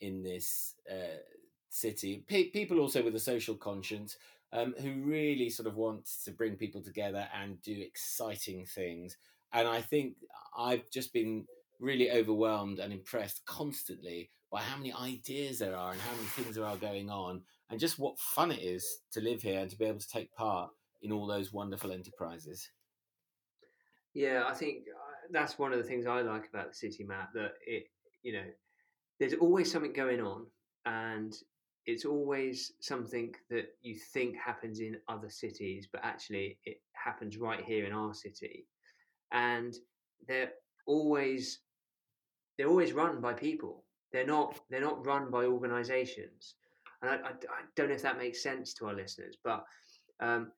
in 0.00 0.22
this 0.22 0.74
uh, 0.90 1.20
city. 1.68 2.24
Pe- 2.26 2.50
people 2.50 2.78
also 2.78 3.02
with 3.02 3.14
a 3.14 3.20
social 3.20 3.54
conscience 3.54 4.16
um, 4.52 4.74
who 4.80 4.92
really 5.02 5.50
sort 5.50 5.66
of 5.66 5.76
want 5.76 6.08
to 6.24 6.30
bring 6.30 6.56
people 6.56 6.82
together 6.82 7.28
and 7.40 7.60
do 7.62 7.80
exciting 7.80 8.66
things. 8.66 9.16
And 9.52 9.66
I 9.68 9.80
think 9.80 10.14
I've 10.56 10.88
just 10.90 11.12
been 11.12 11.46
really 11.80 12.10
overwhelmed 12.10 12.78
and 12.78 12.92
impressed 12.92 13.44
constantly 13.46 14.30
by 14.52 14.60
how 14.60 14.76
many 14.76 14.92
ideas 14.92 15.58
there 15.58 15.76
are 15.76 15.92
and 15.92 16.00
how 16.00 16.14
many 16.14 16.26
things 16.26 16.56
there 16.56 16.64
are 16.64 16.76
going 16.76 17.08
on 17.08 17.42
and 17.70 17.80
just 17.80 17.98
what 17.98 18.18
fun 18.18 18.50
it 18.50 18.60
is 18.60 18.84
to 19.12 19.20
live 19.20 19.42
here 19.42 19.60
and 19.60 19.70
to 19.70 19.76
be 19.76 19.84
able 19.84 19.98
to 19.98 20.08
take 20.08 20.34
part 20.34 20.70
in 21.02 21.12
all 21.12 21.26
those 21.26 21.52
wonderful 21.52 21.92
enterprises. 21.92 22.68
Yeah, 24.12 24.44
I 24.46 24.54
think 24.54 24.78
uh, 24.88 25.28
that's 25.30 25.58
one 25.58 25.72
of 25.72 25.78
the 25.78 25.84
things 25.84 26.06
I 26.06 26.20
like 26.22 26.48
about 26.52 26.70
the 26.70 26.74
city, 26.74 27.04
Matt. 27.04 27.28
That 27.32 27.52
it, 27.64 27.84
you 28.22 28.32
know, 28.32 28.44
there's 29.18 29.34
always 29.34 29.70
something 29.70 29.92
going 29.92 30.20
on, 30.20 30.46
and 30.84 31.32
it's 31.86 32.04
always 32.04 32.72
something 32.80 33.34
that 33.50 33.66
you 33.82 33.96
think 34.12 34.36
happens 34.36 34.80
in 34.80 34.96
other 35.08 35.30
cities, 35.30 35.88
but 35.90 36.04
actually 36.04 36.58
it 36.64 36.80
happens 36.92 37.38
right 37.38 37.64
here 37.64 37.84
in 37.84 37.92
our 37.92 38.12
city, 38.12 38.66
and 39.30 39.74
they're 40.26 40.50
always 40.86 41.60
they're 42.60 42.68
always 42.68 42.92
run 42.92 43.22
by 43.22 43.32
people. 43.32 43.84
They're 44.12 44.26
not 44.26 44.60
they're 44.68 44.82
not 44.82 45.06
run 45.06 45.30
by 45.30 45.44
organisations, 45.46 46.56
and 47.00 47.10
I, 47.10 47.14
I, 47.14 47.30
I 47.30 47.62
don't 47.74 47.88
know 47.88 47.94
if 47.94 48.02
that 48.02 48.18
makes 48.18 48.42
sense 48.42 48.74
to 48.74 48.86
our 48.86 48.92
listeners, 48.92 49.38
but 49.42 49.64
um, 50.20 50.52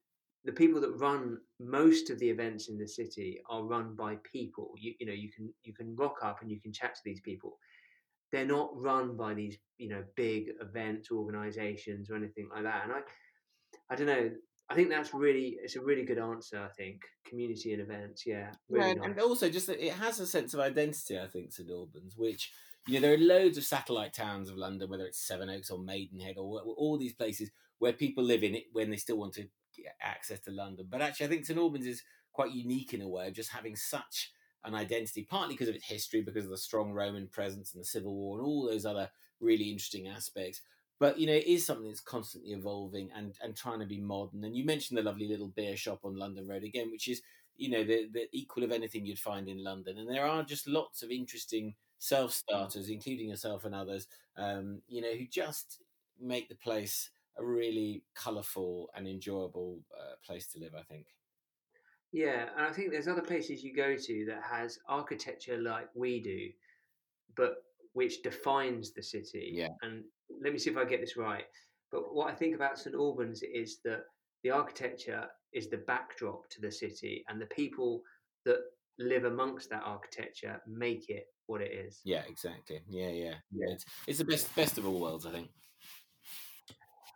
the 0.44 0.50
people 0.50 0.80
that 0.80 0.99
run 0.99 1.38
most 1.61 2.11
of 2.11 2.18
the 2.18 2.28
events 2.28 2.68
in 2.68 2.76
the 2.76 2.88
city 2.88 3.40
are 3.49 3.62
run 3.62 3.94
by 3.94 4.16
people. 4.25 4.73
You 4.76 4.94
you 4.99 5.06
know 5.06 5.12
you 5.12 5.30
can 5.30 5.54
you 5.62 5.73
can 5.73 5.94
rock 5.94 6.16
up 6.25 6.42
and 6.42 6.50
you 6.50 6.61
can 6.61 6.73
chat 6.73 6.97
to 6.97 7.00
these 7.04 7.21
people. 7.21 7.56
They're 8.32 8.47
not 8.47 8.71
run 8.75 9.16
by 9.16 9.35
these 9.35 9.56
you 9.78 9.88
know 9.88 10.02
big 10.16 10.50
events 10.61 11.12
organisations 11.12 12.11
or 12.11 12.16
anything 12.16 12.49
like 12.52 12.64
that. 12.64 12.82
And 12.82 12.92
I 12.94 13.00
I 13.90 13.94
don't 13.94 14.09
know. 14.09 14.32
I 14.71 14.75
think 14.75 14.88
that's 14.88 15.12
really 15.12 15.59
it's 15.62 15.76
a 15.76 15.83
really 15.83 16.04
good 16.04 16.19
answer. 16.19 16.59
I 16.59 16.69
think 16.69 17.02
community 17.26 17.73
and 17.73 17.83
events. 17.83 18.25
Yeah, 18.26 18.52
really 18.69 18.88
Yeah, 18.88 18.95
nice. 18.95 19.07
and 19.07 19.21
also 19.21 19.50
just 19.50 19.66
that 19.66 19.85
it 19.85 19.92
has 19.92 20.21
a 20.21 20.26
sense 20.26 20.54
of 20.54 20.61
identity, 20.61 21.19
I 21.19 21.26
think, 21.26 21.52
St 21.52 21.71
Albans, 21.71 22.14
which 22.16 22.52
you 22.87 22.95
know 22.95 23.00
there 23.00 23.14
are 23.14 23.19
loads 23.19 23.59
of 23.59 23.64
satellite 23.64 24.12
towns 24.14 24.49
of 24.49 24.57
London, 24.57 24.88
whether 24.88 25.07
it's 25.07 25.26
Sevenoaks 25.26 25.71
or 25.71 25.78
Maidenhead 25.78 26.37
or 26.38 26.61
all 26.76 26.99
these 26.99 27.14
places 27.14 27.50
where 27.78 27.92
people 27.92 28.25
live 28.25 28.42
in 28.42 28.54
it 28.54 28.64
when 28.73 28.90
they 28.90 28.97
still 28.97 29.19
want 29.19 29.35
to 29.35 29.49
get 29.76 29.97
access 30.00 30.40
to 30.40 30.50
London. 30.50 30.87
But 30.88 31.02
actually, 31.02 31.26
I 31.26 31.28
think 31.31 31.45
St 31.45 31.59
Albans 31.59 31.87
is 31.87 32.02
quite 32.33 32.52
unique 32.52 32.95
in 32.95 33.02
a 33.02 33.09
way 33.09 33.28
of 33.28 33.35
just 33.35 33.50
having 33.50 33.76
such 33.76 34.33
an 34.64 34.75
identity, 34.75 35.26
partly 35.28 35.54
because 35.54 35.69
of 35.69 35.75
its 35.75 35.87
history, 35.87 36.23
because 36.23 36.45
of 36.45 36.50
the 36.50 36.57
strong 36.59 36.92
Roman 36.92 37.26
presence 37.28 37.75
and 37.75 37.81
the 37.81 37.87
Civil 37.87 38.14
War 38.14 38.38
and 38.38 38.47
all 38.47 38.66
those 38.66 38.87
other 38.87 39.11
really 39.40 39.71
interesting 39.71 40.09
aspects. 40.09 40.61
But 40.99 41.18
you 41.18 41.26
know, 41.26 41.32
it 41.32 41.46
is 41.46 41.66
something 41.66 41.88
that's 41.88 42.00
constantly 42.00 42.52
evolving 42.52 43.11
and 43.16 43.34
and 43.42 43.56
trying 43.56 43.80
to 43.80 43.87
be 43.87 44.00
modern. 44.00 44.44
And 44.44 44.56
you 44.56 44.64
mentioned 44.64 44.99
the 44.99 45.02
lovely 45.02 45.28
little 45.28 45.49
beer 45.49 45.76
shop 45.76 46.00
on 46.04 46.16
London 46.16 46.46
Road 46.46 46.64
again, 46.64 46.90
which 46.90 47.08
is 47.08 47.22
you 47.56 47.70
know 47.70 47.84
the 47.84 48.08
the 48.12 48.28
equal 48.32 48.64
of 48.64 48.72
anything 48.72 49.04
you'd 49.04 49.18
find 49.18 49.49
in 49.49 49.62
London. 49.62 49.99
And 49.99 50.08
there 50.08 50.26
are 50.26 50.42
just 50.42 50.68
lots 50.68 51.02
of 51.02 51.11
interesting 51.11 51.75
self 51.99 52.32
starters, 52.32 52.88
including 52.88 53.28
yourself 53.28 53.64
and 53.64 53.75
others, 53.75 54.06
um, 54.37 54.82
you 54.88 55.00
know, 55.00 55.12
who 55.12 55.26
just 55.26 55.82
make 56.20 56.49
the 56.49 56.54
place 56.54 57.11
a 57.38 57.44
really 57.44 58.04
colourful 58.14 58.90
and 58.94 59.08
enjoyable 59.08 59.80
uh, 59.99 60.14
place 60.25 60.46
to 60.49 60.58
live. 60.58 60.75
I 60.78 60.82
think. 60.82 61.06
Yeah, 62.12 62.49
and 62.56 62.66
I 62.66 62.72
think 62.72 62.90
there's 62.90 63.08
other 63.08 63.22
places 63.22 63.64
you 63.64 63.75
go 63.75 63.96
to 63.96 64.25
that 64.26 64.42
has 64.42 64.78
architecture 64.87 65.56
like 65.56 65.88
we 65.94 66.20
do, 66.20 66.50
but 67.37 67.64
which 67.94 68.22
defines 68.22 68.92
the 68.92 69.02
city. 69.02 69.50
Yeah. 69.54 69.68
And 69.80 70.04
let 70.42 70.52
me 70.52 70.58
see 70.58 70.70
if 70.70 70.76
I 70.76 70.84
get 70.84 71.00
this 71.00 71.16
right. 71.16 71.44
But 71.90 72.14
what 72.14 72.30
I 72.30 72.34
think 72.34 72.54
about 72.54 72.78
St 72.78 72.94
Albans 72.94 73.42
is 73.42 73.78
that 73.84 74.04
the 74.42 74.50
architecture 74.50 75.26
is 75.52 75.68
the 75.68 75.78
backdrop 75.86 76.48
to 76.50 76.60
the 76.60 76.72
city, 76.72 77.24
and 77.28 77.40
the 77.40 77.46
people 77.46 78.02
that 78.44 78.58
live 78.98 79.24
amongst 79.24 79.70
that 79.70 79.82
architecture 79.84 80.60
make 80.66 81.08
it 81.08 81.24
what 81.46 81.60
it 81.60 81.72
is. 81.72 82.00
Yeah, 82.04 82.22
exactly. 82.28 82.80
Yeah, 82.88 83.08
yeah, 83.08 83.34
yeah. 83.52 83.72
It's, 83.72 83.84
it's 84.06 84.18
the 84.18 84.24
best 84.24 84.54
best 84.56 84.78
of 84.78 84.86
all 84.86 85.00
worlds, 85.00 85.26
I 85.26 85.32
think. 85.32 85.48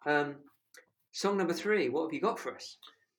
Um, 0.05 0.37
song 1.13 1.37
number 1.37 1.55
three. 1.55 1.89
What 1.89 2.05
have 2.05 2.13
you 2.13 2.21
got 2.21 2.39
for 2.39 2.55
us? 2.55 2.77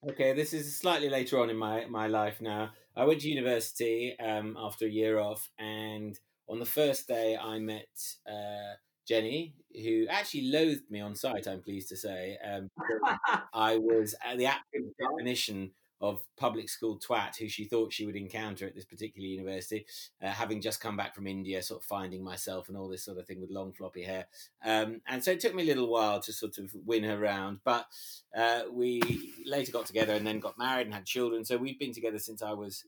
Okay, 0.07 0.33
this 0.33 0.53
is 0.53 0.77
slightly 0.77 1.09
later 1.09 1.39
on 1.39 1.49
in 1.49 1.57
my, 1.57 1.85
my 1.87 2.07
life 2.07 2.39
now. 2.39 2.69
I 2.95 3.03
went 3.03 3.21
to 3.21 3.29
university 3.29 4.15
um, 4.19 4.55
after 4.57 4.85
a 4.85 4.89
year 4.89 5.19
off, 5.19 5.49
and 5.59 6.17
on 6.47 6.59
the 6.59 6.65
first 6.65 7.07
day, 7.07 7.35
I 7.35 7.59
met 7.59 7.87
uh, 8.29 8.75
Jenny, 9.07 9.55
who 9.73 10.05
actually 10.09 10.49
loathed 10.49 10.89
me 10.89 10.99
on 10.99 11.15
sight. 11.15 11.47
I'm 11.47 11.61
pleased 11.61 11.89
to 11.89 11.95
say, 11.95 12.37
um, 12.43 12.69
I 13.53 13.77
was 13.77 14.15
the 14.35 14.45
actual 14.45 14.91
definition 14.99 15.71
of 15.99 16.23
public 16.37 16.69
school 16.69 16.99
twat 16.99 17.35
who 17.37 17.49
she 17.49 17.65
thought 17.65 17.91
she 17.91 18.05
would 18.05 18.15
encounter 18.15 18.67
at 18.67 18.75
this 18.75 18.85
particular 18.85 19.27
university, 19.27 19.85
uh, 20.21 20.27
having 20.27 20.61
just 20.61 20.79
come 20.79 20.95
back 20.95 21.15
from 21.15 21.25
India, 21.25 21.61
sort 21.61 21.81
of 21.81 21.85
finding 21.85 22.23
myself 22.23 22.69
and 22.69 22.77
all 22.77 22.87
this 22.87 23.03
sort 23.03 23.17
of 23.17 23.25
thing 23.25 23.41
with 23.41 23.49
long 23.49 23.73
floppy 23.73 24.03
hair. 24.03 24.27
Um, 24.63 25.01
and 25.07 25.23
so 25.23 25.31
it 25.31 25.39
took 25.39 25.55
me 25.55 25.63
a 25.63 25.65
little 25.65 25.89
while 25.89 26.19
to 26.21 26.33
sort 26.33 26.57
of 26.59 26.71
win 26.85 27.03
her 27.03 27.17
round, 27.17 27.59
but 27.63 27.87
uh, 28.35 28.63
we 28.71 29.01
later 29.45 29.71
got 29.71 29.87
together 29.87 30.13
and 30.13 30.25
then 30.27 30.39
got 30.39 30.59
married 30.59 30.85
and 30.85 30.93
had 30.93 31.05
children. 31.05 31.43
So 31.45 31.57
we've 31.57 31.79
been 31.79 31.93
together 31.93 32.19
since 32.19 32.43
I 32.43 32.53
was 32.53 32.85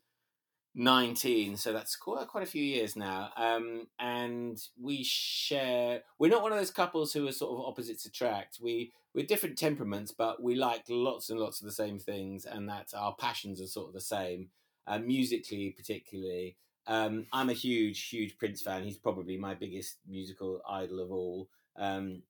19 0.79 1.57
so 1.57 1.74
that's 1.74 1.98
quite 1.98 2.25
quite 2.29 2.41
a 2.41 2.50
few 2.50 2.63
years 2.63 2.95
now 2.95 3.29
um 3.36 3.86
and 4.00 4.62
we 4.81 5.03
share 5.03 6.00
we're 6.19 6.31
not 6.31 6.41
one 6.41 6.53
of 6.53 6.57
those 6.57 6.71
couples 6.71 7.12
who 7.12 7.27
are 7.27 7.33
sort 7.33 7.51
of 7.51 7.65
opposites 7.65 8.05
attract. 8.05 8.59
We 8.62 8.93
we're 9.13 9.25
different 9.25 9.57
temperaments 9.57 10.13
but 10.17 10.41
we 10.41 10.55
like 10.55 10.86
lots 10.88 11.29
and 11.29 11.38
lots 11.38 11.59
of 11.59 11.65
the 11.65 11.74
same 11.74 12.00
things 12.00 12.45
and 12.45 12.69
that 12.69 12.93
our 12.95 13.13
passions 13.19 13.59
are 13.59 13.67
sort 13.67 13.89
of 13.89 13.93
the 13.93 14.00
same 14.00 14.48
uh, 14.88 15.00
musically 15.00 15.75
particularly. 15.75 16.55
Um 16.88 17.25
i'm 17.33 17.50
a 17.50 17.53
huge 17.53 18.07
huge 18.07 18.38
prince 18.38 18.62
fan. 18.62 18.86
He's 18.86 18.98
probably 18.98 19.36
my 19.38 19.55
biggest 19.55 19.98
musical 20.07 20.62
idol 20.69 21.01
of 21.01 21.12
all. 21.12 21.50
Um 21.77 22.24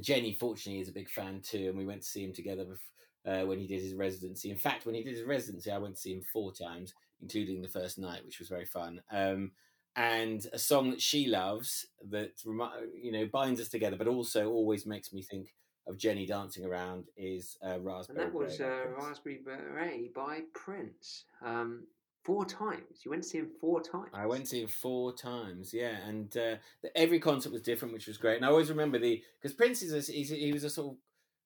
jenny 0.00 0.32
fortunately 0.34 0.80
is 0.80 0.88
a 0.88 0.92
big 0.92 1.08
fan 1.08 1.40
too 1.44 1.68
and 1.68 1.78
we 1.78 1.86
went 1.86 2.02
to 2.02 2.08
see 2.08 2.24
him 2.24 2.32
together 2.32 2.66
uh, 3.24 3.42
when 3.42 3.60
he 3.60 3.68
did 3.68 3.80
his 3.80 3.94
residency. 3.94 4.50
In 4.50 4.56
fact 4.56 4.84
when 4.84 4.96
he 4.96 5.04
did 5.04 5.14
his 5.14 5.22
residency 5.22 5.70
i 5.70 5.78
went 5.78 5.94
to 5.94 6.00
see 6.00 6.12
him 6.12 6.22
four 6.32 6.52
times 6.52 6.92
including 7.20 7.62
the 7.62 7.68
first 7.68 7.98
night, 7.98 8.24
which 8.24 8.38
was 8.38 8.48
very 8.48 8.64
fun. 8.64 9.02
Um, 9.10 9.52
and 9.96 10.46
a 10.52 10.58
song 10.58 10.90
that 10.90 11.00
she 11.00 11.26
loves 11.28 11.86
that 12.10 12.32
you 13.00 13.12
know 13.12 13.26
binds 13.26 13.60
us 13.60 13.68
together, 13.68 13.96
but 13.96 14.08
also 14.08 14.50
always 14.50 14.86
makes 14.86 15.12
me 15.12 15.22
think 15.22 15.54
of 15.86 15.98
Jenny 15.98 16.26
dancing 16.26 16.64
around 16.64 17.04
is 17.16 17.56
uh, 17.64 17.78
Raspberry. 17.78 18.24
And 18.24 18.32
that 18.32 18.38
was 18.38 18.60
uh, 18.60 18.86
Raspberry 18.98 19.40
Beret 19.44 20.14
by 20.14 20.40
Prince. 20.54 21.24
Um, 21.44 21.84
four 22.24 22.44
times. 22.44 23.04
You 23.04 23.10
went 23.10 23.22
to 23.22 23.28
see 23.28 23.38
him 23.38 23.50
four 23.60 23.82
times. 23.82 24.08
I 24.14 24.26
went 24.26 24.44
to 24.44 24.50
see 24.50 24.62
him 24.62 24.68
four 24.68 25.14
times. 25.14 25.72
Yeah, 25.72 25.96
and 26.06 26.34
uh, 26.36 26.56
every 26.96 27.20
concert 27.20 27.52
was 27.52 27.62
different, 27.62 27.94
which 27.94 28.06
was 28.06 28.16
great. 28.16 28.36
And 28.36 28.44
I 28.44 28.48
always 28.48 28.70
remember 28.70 28.98
the 28.98 29.22
because 29.40 29.54
Prince 29.54 29.82
is 29.82 30.08
a, 30.08 30.12
he 30.12 30.52
was 30.52 30.64
a 30.64 30.70
sort 30.70 30.92
of 30.92 30.96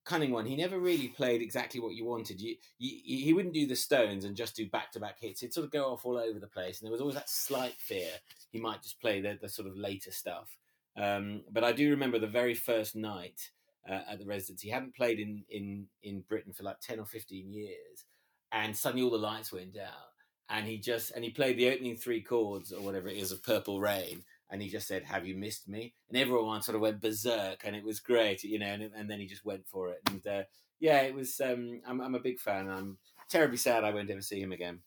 cunning 0.09 0.31
one. 0.31 0.45
He 0.45 0.55
never 0.55 0.79
really 0.79 1.07
played 1.07 1.41
exactly 1.41 1.79
what 1.79 1.93
you 1.93 2.03
wanted. 2.03 2.41
You, 2.41 2.55
you, 2.79 3.25
he 3.25 3.33
wouldn't 3.33 3.53
do 3.53 3.67
the 3.67 3.75
Stones 3.75 4.25
and 4.25 4.35
just 4.35 4.55
do 4.55 4.67
back 4.67 4.91
to 4.93 4.99
back 4.99 5.19
hits. 5.19 5.41
He'd 5.41 5.53
sort 5.53 5.65
of 5.65 5.71
go 5.71 5.93
off 5.93 6.05
all 6.05 6.17
over 6.17 6.39
the 6.39 6.47
place, 6.47 6.79
and 6.79 6.85
there 6.85 6.91
was 6.91 7.01
always 7.01 7.15
that 7.15 7.29
slight 7.29 7.75
fear 7.77 8.09
he 8.51 8.59
might 8.59 8.81
just 8.81 8.99
play 8.99 9.21
the, 9.21 9.37
the 9.39 9.47
sort 9.47 9.67
of 9.67 9.77
later 9.77 10.11
stuff. 10.11 10.57
Um, 10.97 11.43
but 11.51 11.63
I 11.63 11.71
do 11.71 11.91
remember 11.91 12.19
the 12.19 12.27
very 12.41 12.55
first 12.55 12.95
night 12.95 13.51
uh, 13.87 14.01
at 14.11 14.19
the 14.19 14.25
residence. 14.25 14.61
He 14.61 14.69
hadn't 14.69 14.95
played 14.95 15.19
in, 15.19 15.43
in 15.49 15.87
in 16.01 16.23
Britain 16.27 16.53
for 16.53 16.63
like 16.63 16.79
ten 16.81 16.99
or 16.99 17.05
fifteen 17.05 17.53
years, 17.53 18.05
and 18.51 18.75
suddenly 18.75 19.03
all 19.03 19.11
the 19.11 19.17
lights 19.17 19.53
went 19.53 19.77
out, 19.77 20.11
and 20.49 20.65
he 20.65 20.77
just 20.77 21.11
and 21.11 21.23
he 21.23 21.29
played 21.29 21.57
the 21.57 21.69
opening 21.69 21.95
three 21.95 22.21
chords 22.21 22.73
or 22.73 22.81
whatever 22.81 23.07
it 23.07 23.17
is 23.17 23.31
of 23.31 23.43
Purple 23.43 23.79
Rain, 23.79 24.23
and 24.49 24.61
he 24.61 24.69
just 24.69 24.87
said, 24.87 25.03
"Have 25.03 25.25
you 25.25 25.35
missed 25.35 25.67
me?" 25.67 25.93
And 26.09 26.17
everyone 26.17 26.61
sort 26.61 26.75
of 26.75 26.81
went 26.81 27.01
berserk, 27.01 27.61
and 27.63 27.75
it 27.75 27.83
was 27.83 27.99
great, 27.99 28.43
you 28.43 28.59
know. 28.59 28.67
And, 28.67 28.91
and 28.95 29.09
then 29.09 29.19
he 29.19 29.27
just 29.27 29.45
went 29.45 29.67
for 29.67 29.89
it, 29.89 29.99
and 30.07 30.25
uh, 30.27 30.43
yeah, 30.79 31.01
it 31.01 31.13
was. 31.13 31.39
Um, 31.39 31.81
I'm, 31.87 32.01
I'm 32.01 32.15
a 32.15 32.19
big 32.19 32.39
fan. 32.39 32.69
I'm 32.69 32.97
terribly 33.29 33.57
sad 33.57 33.83
I 33.83 33.93
won't 33.93 34.09
ever 34.09 34.21
see 34.21 34.41
him 34.41 34.51
again. 34.51 34.79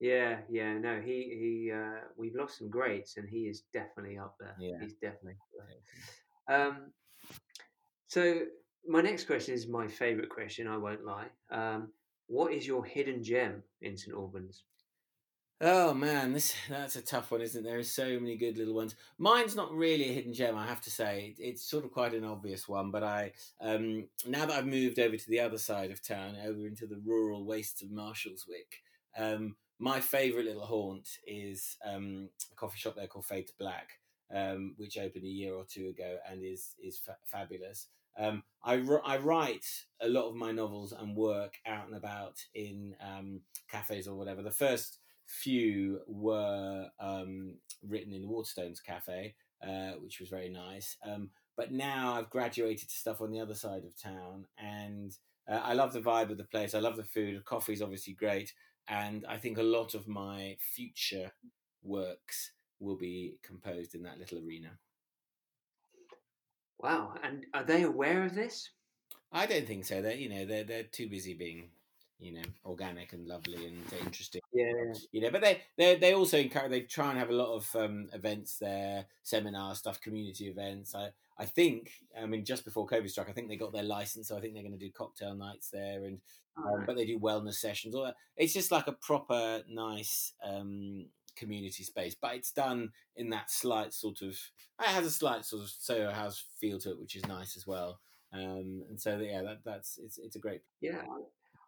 Yeah, 0.00 0.38
yeah, 0.50 0.76
no, 0.78 1.00
he 1.00 1.12
he. 1.12 1.72
Uh, 1.72 2.00
we've 2.16 2.34
lost 2.34 2.58
some 2.58 2.68
greats, 2.68 3.16
and 3.16 3.28
he 3.28 3.48
is 3.48 3.62
definitely 3.72 4.18
up 4.18 4.36
there. 4.38 4.56
Yeah, 4.58 4.78
he's 4.80 4.94
definitely. 4.94 5.36
Um, 6.48 6.92
so 8.08 8.42
my 8.86 9.00
next 9.00 9.24
question 9.24 9.54
is 9.54 9.68
my 9.68 9.88
favourite 9.88 10.28
question. 10.28 10.68
I 10.68 10.76
won't 10.76 11.04
lie. 11.04 11.26
Um, 11.50 11.92
what 12.28 12.52
is 12.52 12.66
your 12.66 12.84
hidden 12.84 13.22
gem 13.22 13.62
in 13.82 13.96
St 13.96 14.14
Albans? 14.14 14.64
Oh 15.58 15.94
man, 15.94 16.34
this 16.34 16.54
that's 16.68 16.96
a 16.96 17.02
tough 17.02 17.30
one, 17.30 17.40
isn't 17.40 17.64
there? 17.64 17.74
There's 17.74 17.90
so 17.90 18.20
many 18.20 18.36
good 18.36 18.58
little 18.58 18.74
ones. 18.74 18.94
Mine's 19.16 19.56
not 19.56 19.72
really 19.72 20.10
a 20.10 20.12
hidden 20.12 20.34
gem, 20.34 20.54
I 20.54 20.66
have 20.66 20.82
to 20.82 20.90
say. 20.90 21.34
It's 21.38 21.62
sort 21.62 21.86
of 21.86 21.92
quite 21.92 22.12
an 22.12 22.24
obvious 22.24 22.68
one, 22.68 22.90
but 22.90 23.02
I 23.02 23.32
um, 23.62 24.08
now 24.26 24.44
that 24.44 24.54
I've 24.54 24.66
moved 24.66 24.98
over 24.98 25.16
to 25.16 25.30
the 25.30 25.40
other 25.40 25.56
side 25.56 25.90
of 25.90 26.06
town, 26.06 26.36
over 26.44 26.66
into 26.66 26.86
the 26.86 27.00
rural 27.02 27.46
wastes 27.46 27.80
of 27.80 27.88
Marshalswick, 27.88 28.82
um, 29.16 29.56
my 29.78 29.98
favourite 29.98 30.44
little 30.44 30.66
haunt 30.66 31.08
is 31.26 31.78
um, 31.86 32.28
a 32.52 32.54
coffee 32.54 32.78
shop 32.78 32.94
there 32.94 33.06
called 33.06 33.24
Fade 33.24 33.46
to 33.46 33.54
Black, 33.58 33.88
um, 34.34 34.74
which 34.76 34.98
opened 34.98 35.24
a 35.24 35.28
year 35.28 35.54
or 35.54 35.64
two 35.64 35.88
ago 35.88 36.18
and 36.30 36.44
is 36.44 36.74
is 36.84 36.98
fa- 36.98 37.16
fabulous. 37.24 37.86
Um, 38.18 38.42
I, 38.62 38.74
I 39.06 39.16
write 39.16 39.64
a 40.02 40.08
lot 40.08 40.28
of 40.28 40.34
my 40.34 40.52
novels 40.52 40.92
and 40.92 41.16
work 41.16 41.54
out 41.66 41.86
and 41.86 41.96
about 41.96 42.44
in 42.54 42.94
um, 43.00 43.40
cafes 43.70 44.06
or 44.06 44.16
whatever. 44.16 44.42
The 44.42 44.50
first 44.50 44.98
few 45.26 46.00
were 46.06 46.88
um, 47.00 47.54
written 47.86 48.12
in 48.12 48.28
Waterstones 48.28 48.82
Cafe, 48.82 49.34
uh, 49.62 49.92
which 50.02 50.20
was 50.20 50.28
very 50.28 50.48
nice. 50.48 50.96
Um, 51.06 51.30
but 51.56 51.72
now 51.72 52.14
I've 52.14 52.30
graduated 52.30 52.88
to 52.88 52.94
stuff 52.94 53.20
on 53.20 53.30
the 53.30 53.40
other 53.40 53.54
side 53.54 53.84
of 53.84 54.00
town, 54.00 54.46
and 54.58 55.16
uh, 55.48 55.60
I 55.62 55.74
love 55.74 55.92
the 55.92 56.00
vibe 56.00 56.30
of 56.30 56.38
the 56.38 56.44
place. 56.44 56.74
I 56.74 56.80
love 56.80 56.96
the 56.96 57.04
food. 57.04 57.36
The 57.36 57.42
coffee 57.42 57.72
is 57.72 57.82
obviously 57.82 58.12
great, 58.12 58.52
and 58.88 59.24
I 59.28 59.38
think 59.38 59.58
a 59.58 59.62
lot 59.62 59.94
of 59.94 60.06
my 60.06 60.56
future 60.60 61.32
works 61.82 62.52
will 62.78 62.96
be 62.96 63.38
composed 63.42 63.94
in 63.94 64.02
that 64.02 64.18
little 64.18 64.38
arena. 64.38 64.78
Wow! 66.78 67.14
And 67.22 67.46
are 67.54 67.64
they 67.64 67.82
aware 67.82 68.24
of 68.24 68.34
this? 68.34 68.70
I 69.32 69.46
don't 69.46 69.66
think 69.66 69.86
so. 69.86 70.02
They, 70.02 70.16
you 70.16 70.28
know, 70.28 70.44
they're 70.44 70.64
they're 70.64 70.82
too 70.82 71.08
busy 71.08 71.34
being 71.34 71.70
you 72.18 72.32
know, 72.32 72.42
organic 72.64 73.12
and 73.12 73.26
lovely 73.26 73.66
and 73.66 73.82
interesting. 74.04 74.40
Yeah, 74.52 74.92
you 75.12 75.20
know, 75.20 75.30
but 75.30 75.42
they 75.42 75.62
they 75.76 75.96
they 75.96 76.14
also 76.14 76.38
encourage. 76.38 76.70
They 76.70 76.80
try 76.82 77.10
and 77.10 77.18
have 77.18 77.30
a 77.30 77.34
lot 77.34 77.54
of 77.54 77.76
um, 77.76 78.08
events 78.12 78.58
there, 78.58 79.06
seminar 79.22 79.74
stuff, 79.74 80.00
community 80.00 80.48
events. 80.48 80.94
I 80.94 81.10
I 81.38 81.44
think, 81.44 81.90
I 82.20 82.26
mean, 82.26 82.44
just 82.44 82.64
before 82.64 82.86
COVID 82.86 83.10
struck, 83.10 83.28
I 83.28 83.32
think 83.32 83.48
they 83.48 83.56
got 83.56 83.72
their 83.72 83.82
license, 83.82 84.28
so 84.28 84.36
I 84.36 84.40
think 84.40 84.54
they're 84.54 84.62
going 84.62 84.78
to 84.78 84.84
do 84.84 84.90
cocktail 84.90 85.34
nights 85.34 85.68
there, 85.70 86.04
and 86.04 86.20
um, 86.56 86.84
but 86.86 86.96
they 86.96 87.04
do 87.04 87.18
wellness 87.18 87.56
sessions. 87.56 87.94
All 87.94 88.04
that. 88.04 88.16
It's 88.36 88.54
just 88.54 88.72
like 88.72 88.86
a 88.86 88.92
proper 88.92 89.62
nice 89.68 90.32
um, 90.42 91.06
community 91.36 91.84
space, 91.84 92.16
but 92.20 92.34
it's 92.34 92.52
done 92.52 92.92
in 93.14 93.30
that 93.30 93.50
slight 93.50 93.92
sort 93.92 94.22
of. 94.22 94.30
It 94.80 94.86
has 94.86 95.06
a 95.06 95.10
slight 95.10 95.44
sort 95.44 95.64
of 95.64 95.68
Soho 95.68 96.10
House 96.10 96.42
feel 96.58 96.78
to 96.80 96.90
it, 96.90 97.00
which 97.00 97.16
is 97.16 97.26
nice 97.26 97.56
as 97.56 97.66
well. 97.66 98.00
Um, 98.32 98.84
and 98.88 99.00
so 99.00 99.18
yeah, 99.18 99.42
that, 99.42 99.58
that's 99.64 99.98
it's 100.02 100.18
it's 100.18 100.36
a 100.36 100.40
great. 100.40 100.62
Yeah, 100.80 101.02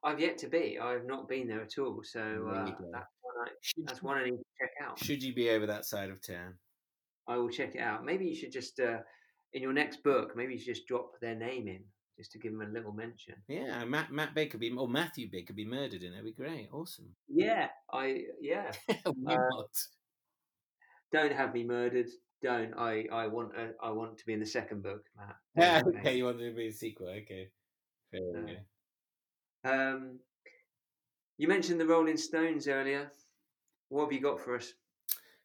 I've 0.04 0.20
yet 0.20 0.38
to 0.38 0.48
be. 0.48 0.78
I've 0.78 1.06
not 1.06 1.28
been 1.28 1.48
there 1.48 1.62
at 1.62 1.78
all. 1.78 2.00
So 2.04 2.20
uh, 2.20 2.64
that's, 2.64 2.80
one 2.80 3.34
I, 3.44 3.82
that's 3.84 4.02
one 4.02 4.18
I 4.18 4.24
need 4.24 4.30
to 4.30 4.44
check 4.60 4.70
out. 4.82 4.98
Should 4.98 5.22
you 5.22 5.34
be 5.34 5.50
over 5.50 5.66
that 5.66 5.84
side 5.84 6.10
of 6.10 6.24
town? 6.24 6.54
I 7.26 7.36
will 7.36 7.50
check 7.50 7.74
it 7.74 7.80
out. 7.80 8.04
Maybe 8.04 8.26
you 8.26 8.34
should 8.34 8.52
just, 8.52 8.80
uh, 8.80 8.98
in 9.52 9.62
your 9.62 9.72
next 9.72 10.02
book, 10.02 10.32
maybe 10.36 10.54
you 10.54 10.58
should 10.58 10.74
just 10.74 10.86
drop 10.86 11.12
their 11.20 11.34
name 11.34 11.68
in 11.68 11.82
just 12.18 12.32
to 12.32 12.38
give 12.38 12.52
them 12.52 12.62
a 12.62 12.72
little 12.72 12.92
mention. 12.92 13.34
Yeah, 13.48 13.84
Matt 13.84 14.10
Matt 14.10 14.34
Baker 14.34 14.58
be 14.58 14.70
or 14.70 14.88
Matthew 14.88 15.30
Baker 15.30 15.52
be 15.52 15.64
murdered 15.64 16.02
in. 16.02 16.10
That'd 16.10 16.24
be 16.24 16.32
great. 16.32 16.68
Awesome. 16.72 17.14
Yeah, 17.28 17.68
I 17.92 18.24
yeah. 18.40 18.72
Why 19.04 19.34
uh, 19.34 19.38
not? 19.50 19.70
Don't 21.12 21.32
have 21.32 21.54
me 21.54 21.64
murdered. 21.64 22.08
Don't. 22.42 22.74
I 22.76 23.06
I 23.12 23.28
want 23.28 23.52
a, 23.56 23.70
I 23.82 23.90
want 23.90 24.18
to 24.18 24.26
be 24.26 24.32
in 24.32 24.40
the 24.40 24.46
second 24.46 24.82
book, 24.82 25.02
Matt. 25.16 25.36
Yeah, 25.56 25.82
okay, 26.00 26.16
you 26.16 26.24
want 26.24 26.38
to 26.40 26.52
be 26.52 26.68
a 26.68 26.72
sequel. 26.72 27.08
Okay. 27.08 27.48
Fair 28.10 28.20
uh, 28.36 28.52
um, 29.64 30.18
you 31.36 31.48
mentioned 31.48 31.80
the 31.80 31.86
Rolling 31.86 32.16
Stones 32.16 32.68
earlier. 32.68 33.12
What 33.88 34.04
have 34.04 34.12
you 34.12 34.20
got 34.20 34.40
for 34.40 34.56
us? 34.56 34.72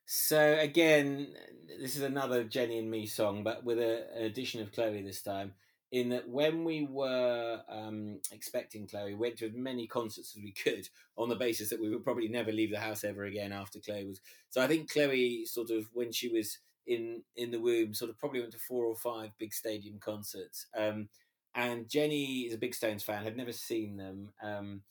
So 0.06 0.58
again, 0.60 1.34
this 1.80 1.96
is 1.96 2.02
another 2.02 2.44
Jenny 2.44 2.80
and 2.80 2.92
me 2.92 3.06
song, 3.06 3.44
but 3.44 3.64
with 3.64 3.80
a, 3.80 4.08
an 4.16 4.24
addition 4.24 4.62
of 4.62 4.72
Chloe 4.72 5.02
this 5.02 5.22
time. 5.22 5.54
In 5.92 6.10
that, 6.10 6.28
when 6.28 6.64
we 6.64 6.88
were 6.90 7.62
um, 7.70 8.20
expecting 8.32 8.88
Chloe, 8.88 9.14
we 9.14 9.20
went 9.20 9.38
to 9.38 9.46
as 9.46 9.54
many 9.54 9.86
concerts 9.86 10.36
as 10.36 10.44
we 10.44 10.52
could 10.52 10.90
on 11.16 11.30
the 11.30 11.36
basis 11.36 11.70
that 11.70 11.80
we 11.80 11.90
would 11.90 12.04
probably 12.04 12.28
never 12.28 12.52
leave 12.52 12.72
the 12.72 12.80
house 12.80 13.04
ever 13.04 13.26
again 13.26 13.52
after 13.52 13.80
Chloe 13.80 14.06
was. 14.06 14.20
So 14.50 14.62
I 14.62 14.68
think 14.68 14.92
Chloe 14.92 15.46
sort 15.46 15.70
of 15.70 15.86
when 15.94 16.12
she 16.12 16.30
was 16.30 16.58
in 16.88 17.22
in 17.36 17.52
the 17.52 17.60
womb, 17.60 17.94
sort 17.94 18.10
of 18.10 18.18
probably 18.18 18.40
went 18.40 18.54
to 18.54 18.60
four 18.60 18.86
or 18.86 18.96
five 18.96 19.30
big 19.38 19.54
stadium 19.54 20.00
concerts. 20.00 20.66
Um, 20.76 21.10
and 21.56 21.90
Jenny 21.90 22.42
is 22.42 22.54
a 22.54 22.58
big 22.58 22.74
Stones 22.74 23.04
fan, 23.04 23.24
had 23.24 23.38
never 23.38 23.52
seen 23.52 23.98
them. 23.98 24.30
Um, 24.42 24.82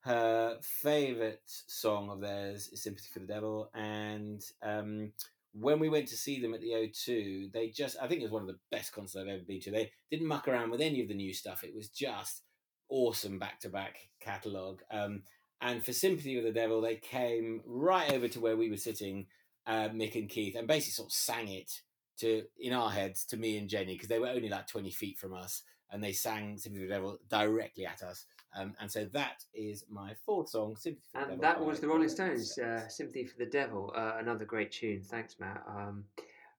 her 0.00 0.56
favourite 0.62 1.40
song 1.44 2.10
of 2.10 2.20
theirs 2.20 2.68
is 2.72 2.82
Sympathy 2.82 3.08
for 3.12 3.20
the 3.20 3.26
Devil. 3.26 3.70
And 3.74 4.42
um, 4.62 5.12
when 5.52 5.78
we 5.78 5.88
went 5.88 6.08
to 6.08 6.16
see 6.16 6.40
them 6.40 6.54
at 6.54 6.60
the 6.60 6.72
O2, 6.72 7.52
they 7.52 7.68
just, 7.68 7.96
I 8.00 8.08
think 8.08 8.20
it 8.20 8.24
was 8.24 8.32
one 8.32 8.42
of 8.42 8.48
the 8.48 8.58
best 8.70 8.92
concerts 8.92 9.16
I've 9.16 9.28
ever 9.28 9.44
been 9.46 9.60
to. 9.60 9.70
They 9.70 9.92
didn't 10.10 10.26
muck 10.26 10.48
around 10.48 10.70
with 10.70 10.80
any 10.80 11.00
of 11.00 11.08
the 11.08 11.14
new 11.14 11.34
stuff. 11.34 11.62
It 11.62 11.74
was 11.74 11.88
just 11.88 12.42
awesome 12.88 13.38
back 13.38 13.60
to 13.60 13.68
back 13.68 13.96
catalogue. 14.20 14.82
Um, 14.90 15.22
and 15.60 15.84
for 15.84 15.92
Sympathy 15.92 16.36
for 16.36 16.42
the 16.42 16.52
Devil, 16.52 16.80
they 16.80 16.96
came 16.96 17.60
right 17.66 18.12
over 18.12 18.26
to 18.28 18.40
where 18.40 18.56
we 18.56 18.70
were 18.70 18.78
sitting, 18.78 19.26
uh, 19.66 19.90
Mick 19.90 20.14
and 20.14 20.28
Keith, 20.28 20.56
and 20.56 20.66
basically 20.66 20.92
sort 20.92 21.08
of 21.08 21.12
sang 21.12 21.48
it 21.48 21.70
to 22.20 22.44
in 22.58 22.72
our 22.72 22.90
heads 22.90 23.24
to 23.26 23.36
me 23.36 23.58
and 23.58 23.68
Jenny 23.68 23.94
because 23.94 24.08
they 24.08 24.18
were 24.18 24.28
only 24.28 24.48
like 24.48 24.66
20 24.66 24.90
feet 24.90 25.18
from 25.18 25.34
us 25.34 25.62
and 25.92 26.02
they 26.02 26.12
sang 26.12 26.56
Sympathy 26.58 26.84
for 26.84 26.88
the 26.88 26.94
Devil 26.94 27.18
directly 27.28 27.86
at 27.86 28.02
us. 28.02 28.24
Um, 28.56 28.74
and 28.80 28.90
so 28.90 29.04
that 29.12 29.44
is 29.54 29.84
my 29.90 30.14
fourth 30.26 30.48
song, 30.50 30.76
Sympathy 30.76 31.02
for 31.12 31.18
the 31.18 31.32
And 31.32 31.40
Devil. 31.40 31.60
that 31.60 31.66
was 31.66 31.80
the 31.80 31.88
Rolling 31.88 32.08
Stones, 32.08 32.58
uh, 32.58 32.88
Sympathy 32.88 33.24
for 33.26 33.38
the 33.38 33.46
Devil, 33.46 33.92
uh, 33.96 34.14
another 34.18 34.44
great 34.44 34.72
tune. 34.72 35.02
Thanks, 35.02 35.36
Matt. 35.38 35.62
Um, 35.68 36.04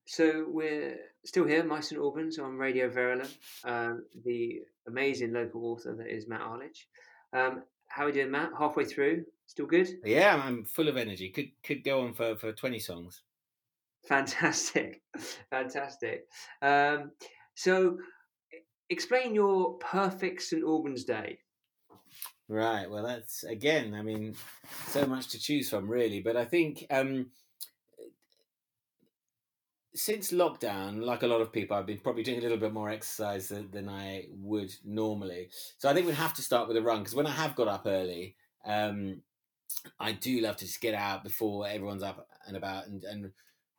so 0.06 0.46
we're 0.48 0.98
still 1.26 1.46
here, 1.46 1.63
My 1.63 1.80
St 1.80 2.00
Albans 2.02 2.39
on 2.39 2.58
Radio 2.58 2.89
Verulam, 2.89 3.30
um, 3.65 4.04
the 4.26 4.62
amazing 4.88 5.34
local 5.34 5.65
author 5.67 5.94
that 5.96 6.08
is 6.08 6.28
Matt 6.28 6.41
Arlidge. 6.41 6.86
Um, 7.34 7.63
how 7.88 8.04
are 8.04 8.06
we 8.08 8.12
doing, 8.13 8.32
Matt? 8.32 8.52
Halfway 8.58 8.86
through? 8.86 9.26
Still 9.48 9.65
good? 9.67 9.89
Yeah, 10.06 10.38
I'm- 10.38 10.63
full 10.63 10.88
of 10.88 10.96
energy. 10.96 11.30
Could 11.30 11.52
could 11.62 11.84
go 11.84 12.02
on 12.02 12.13
for, 12.13 12.36
for 12.38 12.54
20 12.54 12.80
songs. 12.80 13.22
Fantastic, 14.08 15.02
fantastic. 15.50 16.26
Um, 16.62 17.12
so, 17.56 17.98
explain 18.91 19.34
your 19.34 19.73
perfect 19.75 20.41
St 20.43 20.63
Albans 20.63 21.04
day. 21.04 21.39
Right. 22.47 22.89
Well, 22.89 23.04
that's 23.04 23.43
again. 23.43 23.93
I 23.93 24.01
mean, 24.01 24.36
so 24.88 25.06
much 25.06 25.30
to 25.30 25.39
choose 25.39 25.69
from, 25.69 25.89
really. 25.89 26.19
But 26.19 26.36
I 26.36 26.45
think 26.45 26.86
um, 26.91 27.27
since 29.95 30.32
lockdown, 30.32 31.01
like 31.01 31.23
a 31.23 31.27
lot 31.27 31.41
of 31.41 31.51
people, 31.51 31.77
I've 31.77 31.86
been 31.86 31.99
probably 31.99 32.23
doing 32.23 32.39
a 32.39 32.41
little 32.41 32.58
bit 32.58 32.73
more 32.73 32.89
exercise 32.89 33.47
than, 33.47 33.71
than 33.71 33.88
I 33.88 34.27
would 34.32 34.73
normally. 34.84 35.49
So 35.77 35.89
I 35.89 35.93
think 35.93 36.08
we'd 36.08 36.15
have 36.15 36.34
to 36.36 36.41
start 36.41 36.67
with 36.67 36.77
a 36.77 36.82
run 36.82 36.99
because 36.99 37.15
when 37.15 37.27
I 37.27 37.32
have 37.32 37.56
got 37.56 37.69
up 37.69 37.84
early, 37.86 38.36
um, 38.65 39.21
I 39.99 40.12
do 40.12 40.41
love 40.41 40.58
to 40.58 40.65
just 40.65 40.82
get 40.82 40.93
out 40.93 41.23
before 41.23 41.67
everyone's 41.67 42.04
up 42.04 42.27
and 42.45 42.58
about 42.58 42.88
and, 42.88 43.04
and 43.04 43.32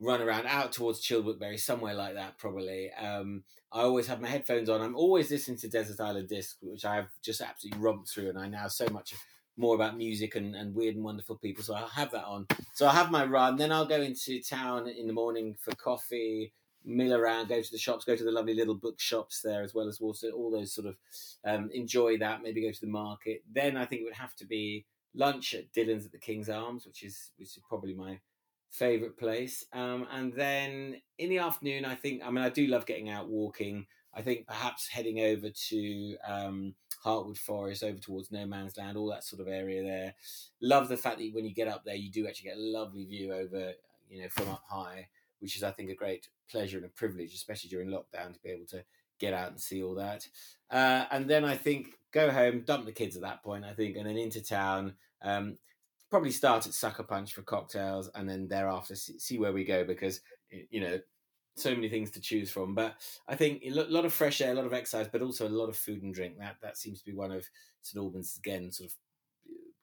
run 0.02 0.20
around 0.20 0.46
out 0.46 0.72
towards 0.72 1.00
Childwickbury, 1.00 1.58
somewhere 1.58 1.94
like 1.94 2.14
that, 2.14 2.36
probably. 2.36 2.90
Um, 2.92 3.44
I 3.70 3.82
always 3.82 4.08
have 4.08 4.20
my 4.20 4.28
headphones 4.28 4.68
on. 4.68 4.82
I'm 4.82 4.96
always 4.96 5.30
listening 5.30 5.58
to 5.58 5.68
Desert 5.68 6.00
Island 6.00 6.28
Disc, 6.28 6.56
which 6.60 6.84
I've 6.84 7.08
just 7.22 7.40
absolutely 7.40 7.80
romped 7.80 8.10
through, 8.10 8.28
and 8.28 8.38
I 8.38 8.48
know 8.48 8.66
so 8.68 8.86
much 8.90 9.14
more 9.56 9.74
about 9.74 9.96
music 9.96 10.34
and, 10.34 10.56
and 10.56 10.74
weird 10.74 10.96
and 10.96 11.04
wonderful 11.04 11.36
people. 11.36 11.62
So 11.62 11.74
I'll 11.74 11.86
have 11.86 12.10
that 12.10 12.24
on. 12.24 12.46
So 12.74 12.86
I'll 12.86 12.92
have 12.92 13.10
my 13.10 13.24
run, 13.24 13.56
then 13.56 13.70
I'll 13.70 13.86
go 13.86 14.02
into 14.02 14.42
town 14.42 14.88
in 14.88 15.06
the 15.06 15.12
morning 15.12 15.56
for 15.60 15.74
coffee, 15.76 16.52
mill 16.84 17.14
around, 17.14 17.48
go 17.48 17.62
to 17.62 17.70
the 17.70 17.78
shops, 17.78 18.04
go 18.04 18.16
to 18.16 18.24
the 18.24 18.32
lovely 18.32 18.54
little 18.54 18.74
bookshops 18.74 19.40
there, 19.40 19.62
as 19.62 19.72
well 19.72 19.88
as 19.88 20.00
also 20.00 20.30
all 20.32 20.50
those 20.50 20.74
sort 20.74 20.88
of 20.88 20.96
um, 21.44 21.70
enjoy 21.72 22.18
that. 22.18 22.42
Maybe 22.42 22.62
go 22.62 22.72
to 22.72 22.80
the 22.80 22.88
market. 22.88 23.42
Then 23.50 23.76
I 23.76 23.86
think 23.86 24.02
it 24.02 24.04
would 24.04 24.14
have 24.14 24.34
to 24.36 24.46
be 24.46 24.84
lunch 25.14 25.54
at 25.54 25.72
Dylan's 25.72 26.06
at 26.06 26.12
the 26.12 26.18
King's 26.18 26.48
Arms, 26.48 26.86
which 26.86 27.04
is 27.04 27.30
which 27.36 27.56
is 27.56 27.62
probably 27.68 27.94
my 27.94 28.18
favorite 28.72 29.18
place. 29.18 29.64
Um, 29.72 30.06
and 30.10 30.32
then 30.32 30.96
in 31.18 31.28
the 31.28 31.38
afternoon, 31.38 31.84
I 31.84 31.94
think 31.94 32.22
I 32.24 32.30
mean 32.30 32.42
I 32.42 32.48
do 32.48 32.66
love 32.66 32.86
getting 32.86 33.08
out 33.08 33.28
walking. 33.28 33.86
I 34.14 34.22
think 34.22 34.46
perhaps 34.46 34.88
heading 34.88 35.20
over 35.20 35.48
to 35.48 36.16
um, 36.26 36.74
Heartwood 37.04 37.38
Forest, 37.38 37.84
over 37.84 37.98
towards 37.98 38.30
No 38.30 38.44
Man's 38.46 38.76
Land, 38.76 38.96
all 38.96 39.08
that 39.10 39.24
sort 39.24 39.40
of 39.40 39.48
area 39.48 39.82
there. 39.82 40.14
Love 40.60 40.88
the 40.88 40.96
fact 40.96 41.18
that 41.18 41.30
when 41.32 41.44
you 41.44 41.54
get 41.54 41.68
up 41.68 41.84
there, 41.84 41.94
you 41.94 42.10
do 42.10 42.26
actually 42.26 42.50
get 42.50 42.58
a 42.58 42.60
lovely 42.60 43.04
view 43.04 43.32
over, 43.32 43.72
you 44.10 44.22
know, 44.22 44.28
from 44.28 44.50
up 44.50 44.64
high, 44.68 45.08
which 45.38 45.56
is 45.56 45.62
I 45.62 45.70
think 45.70 45.90
a 45.90 45.94
great 45.94 46.28
pleasure 46.50 46.76
and 46.76 46.86
a 46.86 46.90
privilege, 46.90 47.34
especially 47.34 47.70
during 47.70 47.88
lockdown, 47.88 48.34
to 48.34 48.40
be 48.42 48.50
able 48.50 48.66
to 48.66 48.84
get 49.18 49.32
out 49.32 49.50
and 49.50 49.60
see 49.60 49.82
all 49.82 49.94
that. 49.94 50.26
Uh, 50.70 51.04
and 51.10 51.28
then 51.28 51.44
I 51.44 51.56
think 51.56 51.98
go 52.12 52.30
home, 52.30 52.62
dump 52.66 52.84
the 52.84 52.92
kids 52.92 53.16
at 53.16 53.22
that 53.22 53.42
point, 53.42 53.64
I 53.64 53.72
think, 53.72 53.96
and 53.96 54.06
then 54.06 54.18
into 54.18 54.42
town. 54.42 54.94
Um, 55.22 55.58
probably 56.12 56.30
start 56.30 56.66
at 56.66 56.74
Sucker 56.74 57.04
Punch 57.04 57.32
for 57.32 57.40
cocktails, 57.40 58.10
and 58.14 58.28
then 58.28 58.46
thereafter 58.46 58.94
see, 58.94 59.38
where 59.38 59.54
we 59.54 59.64
go 59.64 59.82
because 59.82 60.20
you 60.50 60.78
know 60.78 61.00
so 61.56 61.74
many 61.74 61.88
things 61.88 62.10
to 62.10 62.20
choose 62.20 62.50
from. 62.50 62.74
But 62.74 62.96
I 63.26 63.34
think 63.34 63.62
a 63.64 63.70
lot 63.70 64.04
of 64.04 64.12
fresh 64.12 64.42
air, 64.42 64.52
a 64.52 64.54
lot 64.54 64.66
of 64.66 64.74
exercise, 64.74 65.08
but 65.10 65.22
also 65.22 65.48
a 65.48 65.48
lot 65.48 65.70
of 65.70 65.76
food 65.76 66.02
and 66.02 66.12
drink. 66.12 66.38
That 66.38 66.56
that 66.60 66.76
seems 66.76 66.98
to 66.98 67.06
be 67.06 67.14
one 67.16 67.32
of 67.32 67.48
St 67.80 67.98
Albans 67.98 68.36
again, 68.36 68.70
sort 68.70 68.90
of 68.90 68.96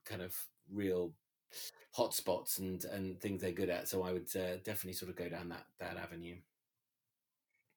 kind 0.06 0.22
of 0.22 0.36
real 0.72 1.14
hotspots 1.98 2.60
and 2.60 2.86
and 2.86 3.20
things 3.20 3.42
they're 3.42 3.52
good 3.52 3.72
at. 3.72 3.88
So 3.88 4.04
I 4.04 4.14
would 4.14 4.30
uh, 4.36 4.58
definitely 4.64 4.94
sort 4.94 5.10
of 5.10 5.16
go 5.16 5.30
down 5.30 5.50
that 5.50 5.66
that 5.80 5.98
avenue. 5.98 6.36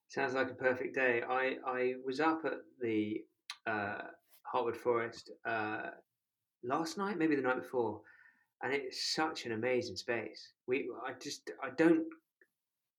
Sounds 0.08 0.34
like 0.34 0.50
a 0.50 0.54
perfect 0.54 0.94
day. 0.94 1.22
I, 1.26 1.56
I 1.66 1.94
was 2.04 2.20
up 2.20 2.42
at 2.44 2.58
the 2.82 3.24
uh, 3.66 4.02
Heartwood 4.54 4.76
Forest 4.76 5.30
uh, 5.46 5.86
last 6.62 6.98
night, 6.98 7.16
maybe 7.16 7.34
the 7.34 7.40
night 7.40 7.62
before, 7.62 8.02
and 8.62 8.72
it's 8.72 9.14
such 9.14 9.46
an 9.46 9.52
amazing 9.52 9.96
space. 9.96 10.52
We, 10.66 10.88
I 11.06 11.12
just, 11.20 11.50
I 11.62 11.70
don't, 11.76 12.04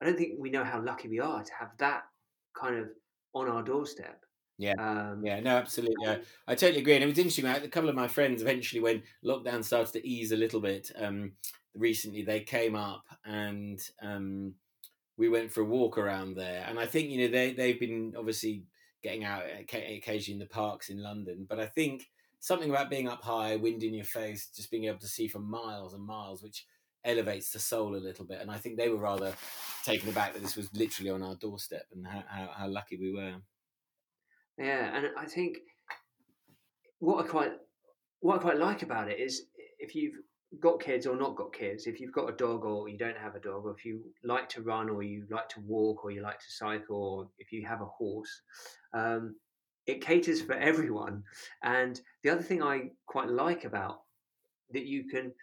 I 0.02 0.06
don't 0.06 0.18
think 0.18 0.34
we 0.38 0.50
know 0.50 0.64
how 0.64 0.82
lucky 0.82 1.08
we 1.08 1.20
are 1.20 1.44
to 1.44 1.52
have 1.58 1.70
that 1.78 2.04
kind 2.60 2.76
of 2.76 2.90
on 3.34 3.48
our 3.48 3.64
doorstep. 3.64 4.24
Yeah. 4.58 4.74
Um, 4.78 5.26
Yeah, 5.26 5.40
no, 5.40 5.58
absolutely. 5.58 6.08
I, 6.08 6.20
I 6.48 6.56
totally 6.56 6.82
agree. 6.82 6.96
And 6.96 7.04
it 7.04 7.08
was 7.08 7.18
interesting. 7.18 7.46
A 7.46 7.68
couple 7.68 7.90
of 7.90 7.96
my 7.96 8.08
friends 8.08 8.42
eventually, 8.42 8.82
when 8.82 9.04
lockdown 9.26 9.64
started 9.64 9.94
to 9.94 10.08
ease 10.08 10.32
a 10.32 10.38
little 10.38 10.62
bit, 10.62 10.92
um, 10.98 11.34
recently 11.74 12.24
they 12.24 12.42
came 12.42 12.76
up 12.76 13.06
and 13.26 13.82
um, 14.02 14.54
we 15.18 15.30
went 15.30 15.52
for 15.52 15.62
a 15.62 15.66
walk 15.66 15.98
around 15.98 16.36
there. 16.36 16.66
And 16.68 16.80
I 16.80 16.86
think 16.86 17.10
you 17.10 17.26
know 17.26 17.32
they 17.32 17.54
they've 17.54 17.80
been 17.80 18.14
obviously 18.18 18.66
getting 19.02 19.24
out 19.26 19.44
occasionally 19.60 20.34
in 20.34 20.40
the 20.40 20.46
parks 20.46 20.90
in 20.90 21.02
London, 21.02 21.46
but 21.50 21.60
I 21.60 21.66
think 21.66 22.10
something 22.44 22.70
about 22.70 22.90
being 22.90 23.08
up 23.08 23.24
high, 23.24 23.56
wind 23.56 23.84
in 23.84 23.94
your 23.94 24.04
face, 24.04 24.50
just 24.54 24.70
being 24.70 24.84
able 24.84 25.00
to 25.00 25.08
see 25.08 25.30
for 25.30 25.40
miles 25.40 25.94
and 25.94 26.04
miles, 26.04 26.44
which 26.44 26.66
elevates 27.06 27.52
the 27.52 27.60
soul 27.60 27.96
a 27.96 28.06
little 28.06 28.26
bit. 28.26 28.42
And 28.42 28.52
I 28.52 28.58
think 28.58 28.76
they 28.76 28.90
were 28.90 28.98
rather 28.98 29.34
taken 29.86 30.10
aback 30.10 30.34
that 30.34 30.42
this 30.42 30.58
was 30.58 30.68
literally 30.74 31.10
on 31.10 31.24
our 31.24 31.36
doorstep 31.36 31.86
and 31.94 32.06
how, 32.06 32.22
how, 32.28 32.50
how 32.54 32.68
lucky 32.68 32.98
we 32.98 33.14
were. 33.14 33.36
Yeah, 34.58 34.94
and 34.94 35.08
I 35.18 35.26
think 35.26 35.60
what 37.00 37.24
I 37.24 37.28
quite 37.28 37.52
what 38.20 38.40
I 38.40 38.42
quite 38.42 38.58
like 38.58 38.84
about 38.84 39.10
it 39.10 39.22
is 39.22 39.44
if 39.80 39.96
you've 39.96 40.16
got 40.60 40.82
kids 40.82 41.08
or 41.08 41.16
not 41.16 41.38
got 41.38 41.54
kids, 41.54 41.88
if 41.88 42.02
you've 42.02 42.12
got 42.12 42.30
a 42.30 42.36
dog 42.36 42.66
or 42.66 42.90
you 42.90 42.98
don't 42.98 43.18
have 43.18 43.36
a 43.36 43.40
dog, 43.40 43.66
or 43.66 43.72
if 43.72 43.86
you 43.86 44.02
like 44.26 44.50
to 44.50 44.62
run 44.62 44.90
or 44.90 45.02
you 45.02 45.26
like 45.32 45.48
to 45.50 45.62
walk 45.62 46.04
or 46.04 46.12
you 46.12 46.22
like 46.22 46.40
to 46.40 46.52
cycle, 46.52 46.98
or 46.98 47.30
if 47.40 47.54
you 47.54 47.66
have 47.66 47.80
a 47.80 47.86
horse, 47.86 48.42
um, 48.94 49.36
it 49.88 50.02
caters 50.02 50.42
for 50.42 50.54
everyone. 50.54 51.24
And 51.64 52.00
the 52.24 52.30
other 52.30 52.42
thing 52.44 52.64
I 52.64 52.92
quite 53.06 53.30
like 53.30 53.66
about 53.66 54.02
that 54.72 54.86
you 54.86 55.06
can 55.06 55.34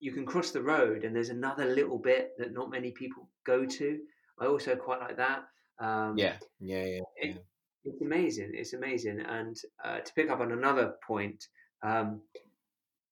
you 0.00 0.12
can 0.12 0.26
cross 0.26 0.50
the 0.50 0.62
road 0.62 1.04
and 1.04 1.14
there's 1.14 1.28
another 1.30 1.64
little 1.64 1.98
bit 1.98 2.32
that 2.38 2.52
not 2.52 2.70
many 2.70 2.90
people 2.90 3.28
go 3.46 3.64
to. 3.64 3.98
I 4.40 4.46
also 4.46 4.74
quite 4.74 5.00
like 5.00 5.16
that. 5.16 5.44
Um, 5.78 6.18
Yeah, 6.18 6.36
yeah, 6.60 6.84
yeah. 6.84 7.00
yeah. 7.22 7.30
it- 7.30 7.44
it's 7.84 8.00
amazing. 8.00 8.52
It's 8.54 8.74
amazing. 8.74 9.18
And 9.20 9.56
uh, 9.84 9.98
to 9.98 10.12
pick 10.14 10.30
up 10.30 10.38
on 10.38 10.52
another 10.52 10.94
point, 11.04 11.44
um, 11.82 12.20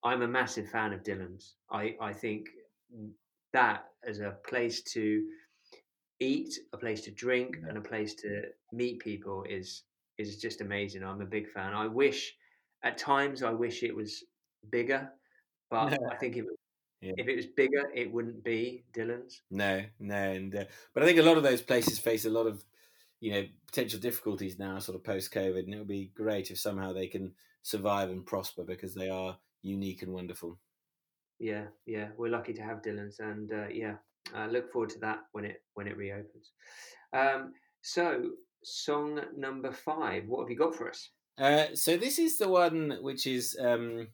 I'm 0.04 0.22
a 0.22 0.28
massive 0.28 0.68
fan 0.68 0.92
of 0.92 1.02
Dylan's. 1.02 1.56
I, 1.72 1.96
I 2.00 2.12
think 2.12 2.46
that 3.52 3.86
as 4.06 4.20
a 4.20 4.36
place 4.48 4.82
to 4.94 5.24
eat, 6.20 6.54
a 6.72 6.76
place 6.78 7.00
to 7.02 7.10
drink, 7.10 7.56
and 7.68 7.76
a 7.76 7.80
place 7.80 8.14
to 8.16 8.42
meet 8.72 9.00
people 9.00 9.44
is 9.48 9.82
is 10.28 10.36
just 10.38 10.60
amazing. 10.60 11.02
I'm 11.04 11.20
a 11.20 11.26
big 11.26 11.48
fan. 11.48 11.74
I 11.74 11.86
wish, 11.86 12.34
at 12.82 12.98
times, 12.98 13.42
I 13.42 13.50
wish 13.50 13.82
it 13.82 13.94
was 13.94 14.24
bigger, 14.70 15.10
but 15.70 15.98
I 16.12 16.16
think 16.16 16.36
if, 16.36 16.44
Yeah. 17.00 17.12
if 17.16 17.28
it 17.28 17.36
was 17.36 17.46
bigger, 17.46 17.90
it 17.94 18.12
wouldn't 18.12 18.42
be 18.44 18.84
Dylan's. 18.92 19.42
No, 19.50 19.84
no, 19.98 20.14
and 20.32 20.54
uh, 20.54 20.64
but 20.94 21.02
I 21.02 21.06
think 21.06 21.18
a 21.18 21.22
lot 21.22 21.36
of 21.36 21.42
those 21.42 21.62
places 21.62 21.98
face 21.98 22.24
a 22.24 22.30
lot 22.30 22.46
of 22.46 22.64
you 23.20 23.32
know 23.32 23.46
potential 23.66 24.00
difficulties 24.00 24.58
now, 24.58 24.78
sort 24.78 24.96
of 24.96 25.04
post 25.04 25.32
COVID, 25.32 25.64
and 25.64 25.74
it 25.74 25.78
would 25.78 25.88
be 25.88 26.10
great 26.14 26.50
if 26.50 26.58
somehow 26.58 26.92
they 26.92 27.06
can 27.06 27.34
survive 27.62 28.10
and 28.10 28.24
prosper 28.26 28.64
because 28.64 28.94
they 28.94 29.08
are 29.10 29.38
unique 29.62 30.02
and 30.02 30.12
wonderful. 30.12 30.58
Yeah, 31.38 31.66
yeah, 31.86 32.08
we're 32.18 32.28
lucky 32.30 32.52
to 32.54 32.62
have 32.62 32.82
Dylan's, 32.82 33.18
and 33.20 33.50
uh, 33.52 33.68
yeah, 33.72 33.96
I 34.34 34.46
look 34.46 34.70
forward 34.72 34.90
to 34.90 34.98
that 35.00 35.20
when 35.32 35.44
it 35.44 35.62
when 35.74 35.86
it 35.86 35.96
reopens. 35.96 36.52
Um, 37.12 37.54
so, 37.82 38.30
song 38.62 39.20
number 39.36 39.72
five, 39.72 40.26
what 40.26 40.40
have 40.40 40.50
you 40.50 40.56
got 40.56 40.74
for 40.74 40.88
us? 40.88 41.10
Uh, 41.38 41.66
so 41.74 41.96
this 41.96 42.18
is 42.18 42.38
the 42.38 42.48
one 42.48 42.98
which 43.00 43.26
is 43.26 43.56
um, 43.60 44.08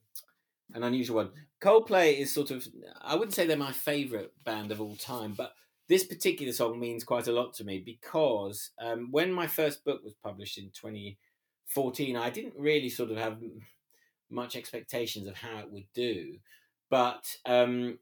an 0.75 0.83
unusual 0.83 1.17
one. 1.17 1.31
Coldplay 1.61 2.19
is 2.19 2.33
sort 2.33 2.51
of 2.51 2.67
I 3.03 3.15
wouldn't 3.15 3.35
say 3.35 3.47
they're 3.47 3.57
my 3.57 3.73
favourite 3.73 4.31
band 4.45 4.71
of 4.71 4.81
all 4.81 4.97
time, 4.97 5.35
but 5.37 5.53
this 5.89 6.05
particular 6.05 6.53
song 6.53 6.79
means 6.79 7.05
quite 7.05 7.29
a 7.29 7.33
lot 7.33 7.55
to 7.55 7.65
me 7.65 7.83
because 7.85 8.71
um, 8.81 9.09
when 9.11 9.33
my 9.33 9.47
first 9.47 9.85
book 9.85 10.03
was 10.05 10.15
published 10.15 10.59
in 10.59 10.71
2014, 10.71 12.17
I 12.17 12.31
didn't 12.31 12.55
really 12.59 12.89
sort 12.89 13.11
of 13.11 13.17
have 13.17 13.39
much 14.31 14.57
expectations 14.57 15.29
of 15.29 15.37
how 15.37 15.59
it 15.59 15.71
would 15.71 15.87
do, 15.95 16.37
but 16.91 17.37
um, 17.47 17.99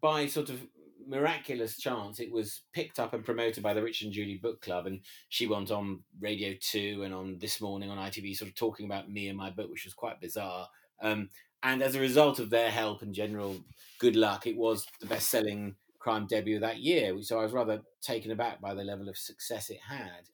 by 0.00 0.26
sort 0.26 0.50
of 0.50 0.60
miraculous 1.06 1.78
chance, 1.78 2.20
it 2.20 2.30
was 2.30 2.62
picked 2.72 2.98
up 2.98 3.14
and 3.14 3.24
promoted 3.24 3.62
by 3.62 3.74
the 3.74 3.82
Richard 3.82 4.06
and 4.06 4.14
Judy 4.14 4.38
Book 4.38 4.60
Club, 4.60 4.86
and 4.86 5.00
she 5.28 5.46
went 5.46 5.70
on 5.70 6.00
Radio 6.20 6.54
Two 6.60 7.02
and 7.04 7.14
on 7.14 7.38
This 7.38 7.60
Morning 7.60 7.90
on 7.90 7.98
ITV, 7.98 8.36
sort 8.36 8.50
of 8.50 8.56
talking 8.56 8.86
about 8.86 9.10
me 9.10 9.28
and 9.28 9.38
my 9.38 9.50
book, 9.50 9.70
which 9.70 9.84
was 9.84 9.94
quite 9.94 10.20
bizarre. 10.20 10.68
Um, 11.00 11.30
and 11.62 11.82
as 11.82 11.94
a 11.94 12.00
result 12.00 12.38
of 12.38 12.50
their 12.50 12.70
help 12.70 13.02
and 13.02 13.14
general 13.14 13.56
good 13.98 14.16
luck, 14.16 14.46
it 14.46 14.56
was 14.56 14.86
the 15.00 15.06
best-selling 15.06 15.74
crime 15.98 16.26
debut 16.26 16.60
that 16.60 16.78
year. 16.78 17.20
So 17.22 17.40
I 17.40 17.42
was 17.42 17.52
rather 17.52 17.82
taken 18.02 18.30
aback 18.30 18.60
by 18.60 18.74
the 18.74 18.84
level 18.84 19.08
of 19.08 19.16
success 19.16 19.70
it 19.70 19.80
had. 19.88 20.28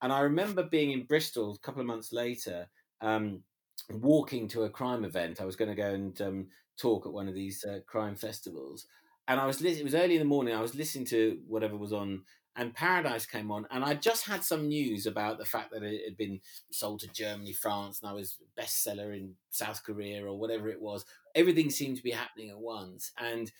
And 0.00 0.12
I 0.12 0.20
remember 0.20 0.62
being 0.62 0.92
in 0.92 1.04
Bristol 1.04 1.52
a 1.52 1.66
couple 1.66 1.80
of 1.80 1.86
months 1.86 2.12
later, 2.12 2.68
um, 3.00 3.42
walking 3.90 4.48
to 4.48 4.62
a 4.62 4.70
crime 4.70 5.04
event. 5.04 5.40
I 5.40 5.44
was 5.44 5.56
going 5.56 5.70
to 5.70 5.74
go 5.74 5.90
and 5.90 6.20
um, 6.22 6.46
talk 6.78 7.06
at 7.06 7.12
one 7.12 7.28
of 7.28 7.34
these 7.34 7.64
uh, 7.64 7.80
crime 7.86 8.16
festivals. 8.16 8.86
And 9.28 9.38
I 9.38 9.46
was 9.46 9.62
it 9.62 9.84
was 9.84 9.94
early 9.94 10.14
in 10.14 10.20
the 10.20 10.24
morning. 10.24 10.54
I 10.54 10.62
was 10.62 10.74
listening 10.74 11.04
to 11.06 11.38
whatever 11.46 11.76
was 11.76 11.92
on, 11.92 12.22
and 12.56 12.74
Paradise 12.74 13.26
came 13.26 13.52
on. 13.52 13.66
And 13.70 13.84
I 13.84 13.94
just 13.94 14.26
had 14.26 14.42
some 14.42 14.68
news 14.68 15.06
about 15.06 15.38
the 15.38 15.44
fact 15.44 15.70
that 15.70 15.82
it 15.82 16.02
had 16.04 16.16
been 16.16 16.40
sold 16.72 17.00
to 17.00 17.08
Germany, 17.08 17.52
France, 17.52 18.00
and 18.00 18.10
I 18.10 18.14
was 18.14 18.38
bestseller 18.58 19.16
in 19.16 19.34
South 19.50 19.84
Korea 19.84 20.26
or 20.26 20.38
whatever 20.38 20.68
it 20.68 20.80
was. 20.80 21.04
Everything 21.34 21.70
seemed 21.70 21.98
to 21.98 22.02
be 22.02 22.10
happening 22.10 22.50
at 22.50 22.58
once. 22.58 23.12
And 23.18 23.52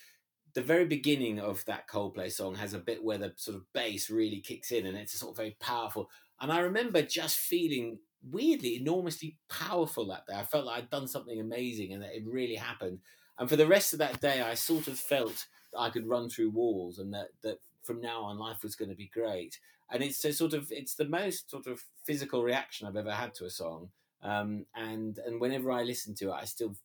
the 0.55 0.63
very 0.63 0.87
beginning 0.87 1.39
of 1.39 1.65
that 1.67 1.87
Coldplay 1.87 2.33
song 2.33 2.57
has 2.57 2.75
a 2.75 2.79
bit 2.79 3.05
where 3.05 3.19
the 3.19 3.33
sort 3.37 3.57
of 3.57 3.73
bass 3.73 4.11
really 4.11 4.41
kicks 4.41 4.73
in 4.73 4.87
and 4.87 4.97
it's 4.97 5.15
a 5.15 5.19
sort 5.19 5.33
of 5.33 5.37
very 5.37 5.57
powerful. 5.61 6.11
And 6.41 6.51
I 6.51 6.61
remember 6.61 7.03
just 7.03 7.37
feeling 7.37 7.99
weirdly 8.29 8.77
enormously 8.77 9.37
powerful 9.49 10.09
that 10.09 10.27
day. 10.27 10.35
I 10.35 10.45
felt 10.45 10.67
like 10.67 10.79
I'd 10.79 10.91
done 10.91 11.07
something 11.07 11.39
amazing 11.39 11.93
and 11.93 12.03
that 12.03 12.17
it 12.17 12.25
really 12.27 12.57
happened. 12.57 12.99
And 13.39 13.49
for 13.49 13.57
the 13.57 13.69
rest 13.69 13.93
of 13.93 14.01
that 14.01 14.21
day, 14.21 14.41
I 14.41 14.55
sort 14.55 14.89
of 14.89 14.99
felt 14.99 15.47
I 15.77 15.91
could 15.91 16.07
run 16.07 16.29
through 16.29 16.51
walls 16.51 16.99
and 16.99 17.13
that, 17.15 17.29
that 17.43 17.59
from 17.83 18.01
now 18.01 18.23
on 18.23 18.39
life 18.39 18.63
was 18.63 18.77
going 18.77 18.91
to 18.91 18.95
be 18.95 19.11
great. 19.13 19.59
And 19.91 20.03
it's 20.03 20.25
a 20.25 20.33
sort 20.33 20.53
of 20.53 20.71
it's 20.71 20.95
the 20.95 21.09
most 21.09 21.51
sort 21.51 21.67
of 21.67 21.83
physical 22.05 22.43
reaction 22.43 22.87
I've 22.87 22.97
ever 22.97 23.13
had 23.13 23.35
to 23.37 23.47
a 23.47 23.51
song. 23.51 23.89
Um, 24.23 24.67
and 24.75 25.19
and 25.25 25.41
whenever 25.41 25.73
I 25.73 25.83
listen 25.83 26.15
to 26.17 26.29
it, 26.29 26.35
I 26.35 26.45
still 26.45 26.77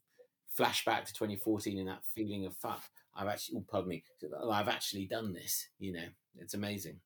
flash 0.54 0.86
back 0.86 1.06
to 1.06 1.13
2014 1.13 1.80
and 1.80 1.89
that 1.89 2.06
feeling 2.15 2.46
of 2.46 2.56
fuck. 2.56 2.82
I've 3.15 3.28
actually, 3.28 3.60
oh, 3.60 3.65
pardon 3.69 3.89
me, 3.89 4.04
I've 4.50 4.69
actually 4.69 5.06
done 5.06 5.34
this. 5.34 5.67
You 5.80 5.93
know, 5.93 6.08
it's 6.39 6.54
amazing. 6.54 7.00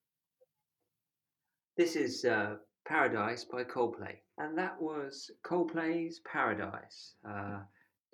This 1.76 1.96
is 1.96 2.26
uh, 2.26 2.56
Paradise 2.88 3.44
by 3.44 3.63
Coldplay, 3.63 4.16
and 4.38 4.58
that 4.58 4.82
was 4.82 5.32
Coldplay's 5.44 6.22
Paradise. 6.32 7.13
Uh, 7.28 7.60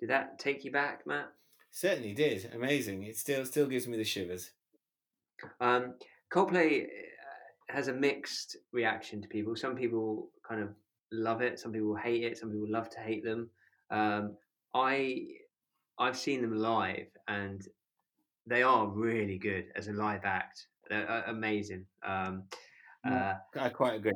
did 0.00 0.10
that 0.10 0.38
take 0.38 0.64
you 0.64 0.72
back, 0.72 1.06
Matt? 1.06 1.32
Certainly 1.74 2.14
did. 2.14 2.52
Amazing. 2.54 3.02
It 3.02 3.16
still 3.16 3.44
still 3.44 3.66
gives 3.66 3.88
me 3.88 3.96
the 3.96 4.04
shivers. 4.04 4.52
Um, 5.60 5.94
Coldplay 6.32 6.84
uh, 6.84 6.86
has 7.68 7.88
a 7.88 7.92
mixed 7.92 8.56
reaction 8.72 9.20
to 9.20 9.26
people. 9.26 9.56
Some 9.56 9.74
people 9.74 10.30
kind 10.48 10.62
of 10.62 10.68
love 11.10 11.42
it. 11.42 11.58
Some 11.58 11.72
people 11.72 11.96
hate 11.96 12.22
it. 12.22 12.38
Some 12.38 12.52
people 12.52 12.70
love 12.70 12.90
to 12.90 13.00
hate 13.00 13.24
them. 13.24 13.50
Um, 13.90 14.36
I 14.72 15.26
I've 15.98 16.16
seen 16.16 16.42
them 16.42 16.56
live, 16.56 17.08
and 17.26 17.66
they 18.46 18.62
are 18.62 18.86
really 18.86 19.36
good 19.36 19.64
as 19.74 19.88
a 19.88 19.92
live 19.92 20.24
act. 20.24 20.68
They're 20.88 21.10
uh, 21.10 21.22
amazing. 21.26 21.86
Um, 22.06 22.44
uh, 23.04 23.34
I 23.58 23.68
quite 23.70 23.96
agree. 23.96 24.12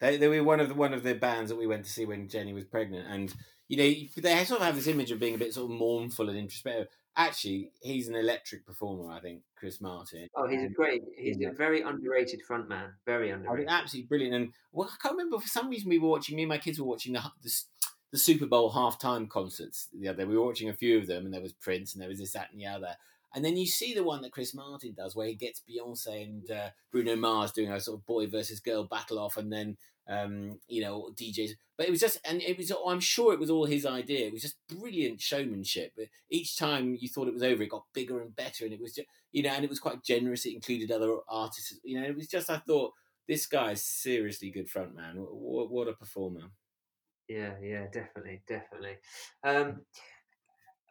They, 0.00 0.16
they 0.16 0.28
were 0.28 0.44
one 0.44 0.60
of 0.60 0.68
the 0.68 0.74
one 0.74 0.94
of 0.94 1.02
the 1.02 1.14
bands 1.14 1.50
that 1.50 1.58
we 1.58 1.66
went 1.66 1.84
to 1.84 1.90
see 1.90 2.04
when 2.04 2.28
Jenny 2.28 2.52
was 2.52 2.64
pregnant, 2.64 3.06
and 3.08 3.34
you 3.68 3.76
know 3.76 4.22
they 4.22 4.44
sort 4.44 4.60
of 4.60 4.66
have 4.66 4.76
this 4.76 4.86
image 4.86 5.10
of 5.10 5.18
being 5.18 5.34
a 5.34 5.38
bit 5.38 5.54
sort 5.54 5.70
of 5.70 5.76
mournful 5.76 6.28
and 6.28 6.38
introspective. 6.38 6.88
Actually, 7.16 7.72
he's 7.80 8.06
an 8.06 8.14
electric 8.14 8.64
performer. 8.64 9.12
I 9.12 9.20
think 9.20 9.42
Chris 9.56 9.80
Martin. 9.80 10.28
Oh, 10.36 10.46
he's 10.46 10.62
a 10.62 10.68
great. 10.68 11.02
He's 11.16 11.38
a 11.44 11.52
very 11.52 11.82
underrated 11.82 12.40
frontman. 12.48 12.92
Very 13.06 13.32
oh, 13.32 13.36
underrated. 13.36 13.68
absolutely 13.68 14.06
brilliant. 14.06 14.34
And 14.34 14.52
well, 14.72 14.88
I 14.88 14.96
can't 15.02 15.16
remember 15.16 15.38
for 15.40 15.48
some 15.48 15.68
reason 15.68 15.88
we 15.88 15.98
were 15.98 16.08
watching. 16.08 16.36
Me 16.36 16.42
and 16.42 16.48
my 16.48 16.58
kids 16.58 16.78
were 16.78 16.86
watching 16.86 17.14
the 17.14 17.22
the, 17.42 17.52
the 18.12 18.18
Super 18.18 18.46
Bowl 18.46 18.72
halftime 18.72 19.28
concerts 19.28 19.88
the 19.92 20.08
other 20.08 20.18
day. 20.18 20.24
We 20.26 20.38
were 20.38 20.46
watching 20.46 20.68
a 20.68 20.74
few 20.74 20.96
of 20.98 21.08
them, 21.08 21.24
and 21.24 21.34
there 21.34 21.42
was 21.42 21.52
Prince, 21.52 21.94
and 21.94 22.00
there 22.00 22.08
was 22.08 22.20
this, 22.20 22.32
that, 22.32 22.50
and 22.52 22.60
the 22.60 22.66
other. 22.66 22.94
And 23.34 23.44
then 23.44 23.56
you 23.56 23.66
see 23.66 23.94
the 23.94 24.04
one 24.04 24.22
that 24.22 24.32
Chris 24.32 24.54
Martin 24.54 24.94
does, 24.96 25.14
where 25.14 25.26
he 25.26 25.34
gets 25.34 25.62
Beyonce 25.68 26.24
and 26.24 26.50
uh, 26.50 26.70
Bruno 26.90 27.16
Mars 27.16 27.52
doing 27.52 27.70
a 27.70 27.80
sort 27.80 27.98
of 27.98 28.06
boy 28.06 28.26
versus 28.26 28.60
girl 28.60 28.84
battle 28.84 29.18
off, 29.18 29.36
and 29.36 29.52
then 29.52 29.76
um, 30.08 30.60
you 30.66 30.82
know 30.82 31.10
DJs. 31.14 31.50
But 31.76 31.86
it 31.86 31.90
was 31.90 32.00
just, 32.00 32.18
and 32.24 32.40
it 32.42 32.56
was. 32.56 32.72
I'm 32.86 33.00
sure 33.00 33.32
it 33.32 33.38
was 33.38 33.50
all 33.50 33.66
his 33.66 33.84
idea. 33.84 34.26
It 34.26 34.32
was 34.32 34.42
just 34.42 34.56
brilliant 34.68 35.20
showmanship. 35.20 35.92
But 35.96 36.06
each 36.30 36.56
time 36.56 36.96
you 36.98 37.08
thought 37.08 37.28
it 37.28 37.34
was 37.34 37.42
over, 37.42 37.62
it 37.62 37.70
got 37.70 37.84
bigger 37.92 38.20
and 38.20 38.34
better, 38.34 38.64
and 38.64 38.72
it 38.72 38.80
was 38.80 38.94
just, 38.94 39.08
you 39.32 39.42
know, 39.42 39.50
and 39.50 39.64
it 39.64 39.70
was 39.70 39.80
quite 39.80 40.02
generous. 40.02 40.46
It 40.46 40.54
included 40.54 40.90
other 40.90 41.18
artists. 41.28 41.78
You 41.84 42.00
know, 42.00 42.06
it 42.06 42.16
was 42.16 42.28
just. 42.28 42.48
I 42.48 42.58
thought 42.58 42.94
this 43.28 43.46
guy's 43.46 43.84
seriously 43.84 44.50
good 44.50 44.68
frontman. 44.68 45.16
What, 45.16 45.70
what 45.70 45.88
a 45.88 45.92
performer! 45.92 46.50
Yeah, 47.28 47.52
yeah, 47.62 47.86
definitely, 47.92 48.40
definitely. 48.48 48.96
Um, 49.44 49.82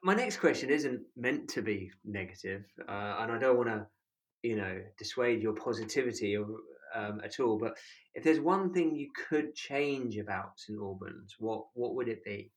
my 0.04 0.14
next 0.14 0.38
question 0.38 0.70
isn't 0.70 1.02
meant 1.16 1.48
to 1.50 1.62
be 1.62 1.92
negative, 2.06 2.64
uh, 2.88 3.18
and 3.20 3.32
I 3.32 3.38
don't 3.40 3.58
want 3.58 3.70
to, 3.70 3.88
you 4.44 4.56
know, 4.56 4.82
dissuade 4.98 5.42
your 5.42 5.54
positivity 5.54 6.38
or, 6.38 6.48
um, 6.96 7.22
at 7.24 7.40
all. 7.40 7.58
But 7.58 7.78
if 8.14 8.24
there's 8.24 8.40
one 8.40 8.74
thing 8.74 8.96
you 8.96 9.10
could 9.30 9.56
change 9.56 10.18
about 10.18 10.60
St 10.60 10.80
Albans, 10.80 11.36
what 11.40 11.66
what 11.74 11.96
would 11.96 12.08
it 12.08 12.24
be? 12.24 12.52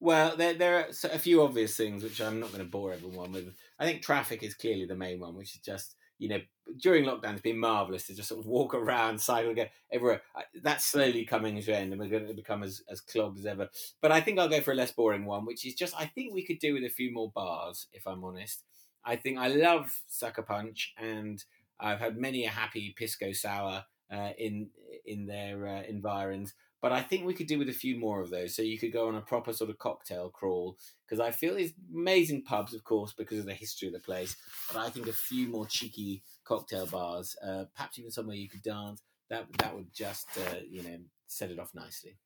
Well, 0.00 0.36
there 0.36 0.54
there 0.54 0.78
are 0.78 0.86
a 1.12 1.18
few 1.18 1.42
obvious 1.42 1.76
things 1.76 2.02
which 2.02 2.20
I'm 2.20 2.40
not 2.40 2.52
going 2.52 2.64
to 2.64 2.70
bore 2.70 2.92
everyone 2.92 3.32
with. 3.32 3.54
I 3.78 3.86
think 3.86 4.02
traffic 4.02 4.42
is 4.42 4.54
clearly 4.54 4.86
the 4.86 4.96
main 4.96 5.20
one, 5.20 5.34
which 5.34 5.54
is 5.54 5.60
just 5.60 5.96
you 6.24 6.30
know, 6.30 6.40
during 6.80 7.04
lockdown, 7.04 7.34
it's 7.34 7.42
been 7.42 7.58
marvelous 7.58 8.06
to 8.06 8.14
just 8.14 8.30
sort 8.30 8.40
of 8.40 8.46
walk 8.46 8.74
around, 8.74 9.20
cycle, 9.20 9.50
again 9.50 9.68
everywhere. 9.92 10.22
That's 10.62 10.86
slowly 10.86 11.26
coming 11.26 11.60
to 11.60 11.72
an 11.72 11.82
end, 11.82 11.92
and 11.92 12.00
we're 12.00 12.08
going 12.08 12.26
to 12.26 12.32
become 12.32 12.62
as, 12.62 12.82
as 12.88 13.02
clogged 13.02 13.38
as 13.38 13.44
ever. 13.44 13.68
But 14.00 14.10
I 14.10 14.22
think 14.22 14.38
I'll 14.38 14.48
go 14.48 14.62
for 14.62 14.72
a 14.72 14.74
less 14.74 14.90
boring 14.90 15.26
one, 15.26 15.44
which 15.44 15.66
is 15.66 15.74
just 15.74 15.94
I 15.98 16.06
think 16.06 16.32
we 16.32 16.46
could 16.46 16.58
do 16.60 16.72
with 16.72 16.84
a 16.84 16.88
few 16.88 17.12
more 17.12 17.30
bars, 17.30 17.88
if 17.92 18.06
I'm 18.06 18.24
honest. 18.24 18.64
I 19.04 19.16
think 19.16 19.38
I 19.38 19.48
love 19.48 20.02
Sucker 20.06 20.40
Punch, 20.40 20.94
and 20.96 21.44
I've 21.78 22.00
had 22.00 22.16
many 22.16 22.46
a 22.46 22.50
happy 22.50 22.94
pisco 22.96 23.32
sour 23.32 23.84
uh, 24.10 24.30
in 24.38 24.70
in 25.04 25.26
their 25.26 25.66
uh, 25.66 25.82
environs. 25.82 26.54
But 26.84 26.92
I 26.92 27.00
think 27.00 27.24
we 27.24 27.32
could 27.32 27.46
do 27.46 27.58
with 27.58 27.70
a 27.70 27.72
few 27.72 27.98
more 27.98 28.20
of 28.20 28.28
those. 28.28 28.54
So 28.54 28.60
you 28.60 28.78
could 28.78 28.92
go 28.92 29.08
on 29.08 29.14
a 29.14 29.22
proper 29.22 29.54
sort 29.54 29.70
of 29.70 29.78
cocktail 29.78 30.28
crawl 30.28 30.76
because 31.08 31.18
I 31.18 31.30
feel 31.30 31.54
these 31.54 31.72
amazing 31.90 32.42
pubs, 32.42 32.74
of 32.74 32.84
course, 32.84 33.14
because 33.14 33.38
of 33.38 33.46
the 33.46 33.54
history 33.54 33.88
of 33.88 33.94
the 33.94 34.00
place. 34.00 34.36
But 34.70 34.80
I 34.80 34.90
think 34.90 35.06
a 35.06 35.14
few 35.14 35.48
more 35.48 35.64
cheeky 35.64 36.22
cocktail 36.44 36.84
bars, 36.84 37.36
uh, 37.42 37.64
perhaps 37.74 37.98
even 37.98 38.10
somewhere 38.10 38.36
you 38.36 38.50
could 38.50 38.62
dance. 38.62 39.00
That 39.30 39.46
that 39.60 39.74
would 39.74 39.94
just 39.94 40.26
uh, 40.36 40.56
you 40.68 40.82
know 40.82 40.98
set 41.26 41.50
it 41.50 41.58
off 41.58 41.70
nicely. 41.74 42.18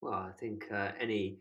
Well, 0.00 0.14
I 0.14 0.32
think 0.40 0.64
uh, 0.74 0.90
any 0.98 1.38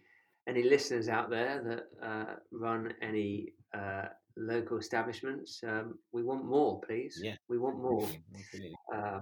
any 0.48 0.62
listeners 0.62 1.10
out 1.10 1.32
there 1.32 1.64
that 1.68 2.08
uh, 2.08 2.36
run 2.52 2.94
any 3.02 3.54
uh, 3.74 4.10
local 4.38 4.78
establishments, 4.78 5.64
um, 5.68 5.98
we 6.12 6.22
want 6.22 6.46
more, 6.46 6.80
please. 6.82 7.20
Yeah, 7.24 7.38
we 7.50 7.58
want 7.58 7.82
more. 7.82 8.08
Uh, 8.96 9.20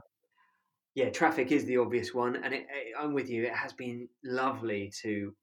yeah, 0.95 1.09
traffic 1.09 1.51
is 1.51 1.65
the 1.65 1.77
obvious 1.77 2.13
one, 2.13 2.35
and 2.35 2.53
it, 2.53 2.67
it, 2.69 2.93
I'm 2.99 3.13
with 3.13 3.29
you. 3.29 3.43
It 3.43 3.53
has 3.53 3.73
been 3.73 4.07
lovely 4.23 4.91
to 5.01 5.33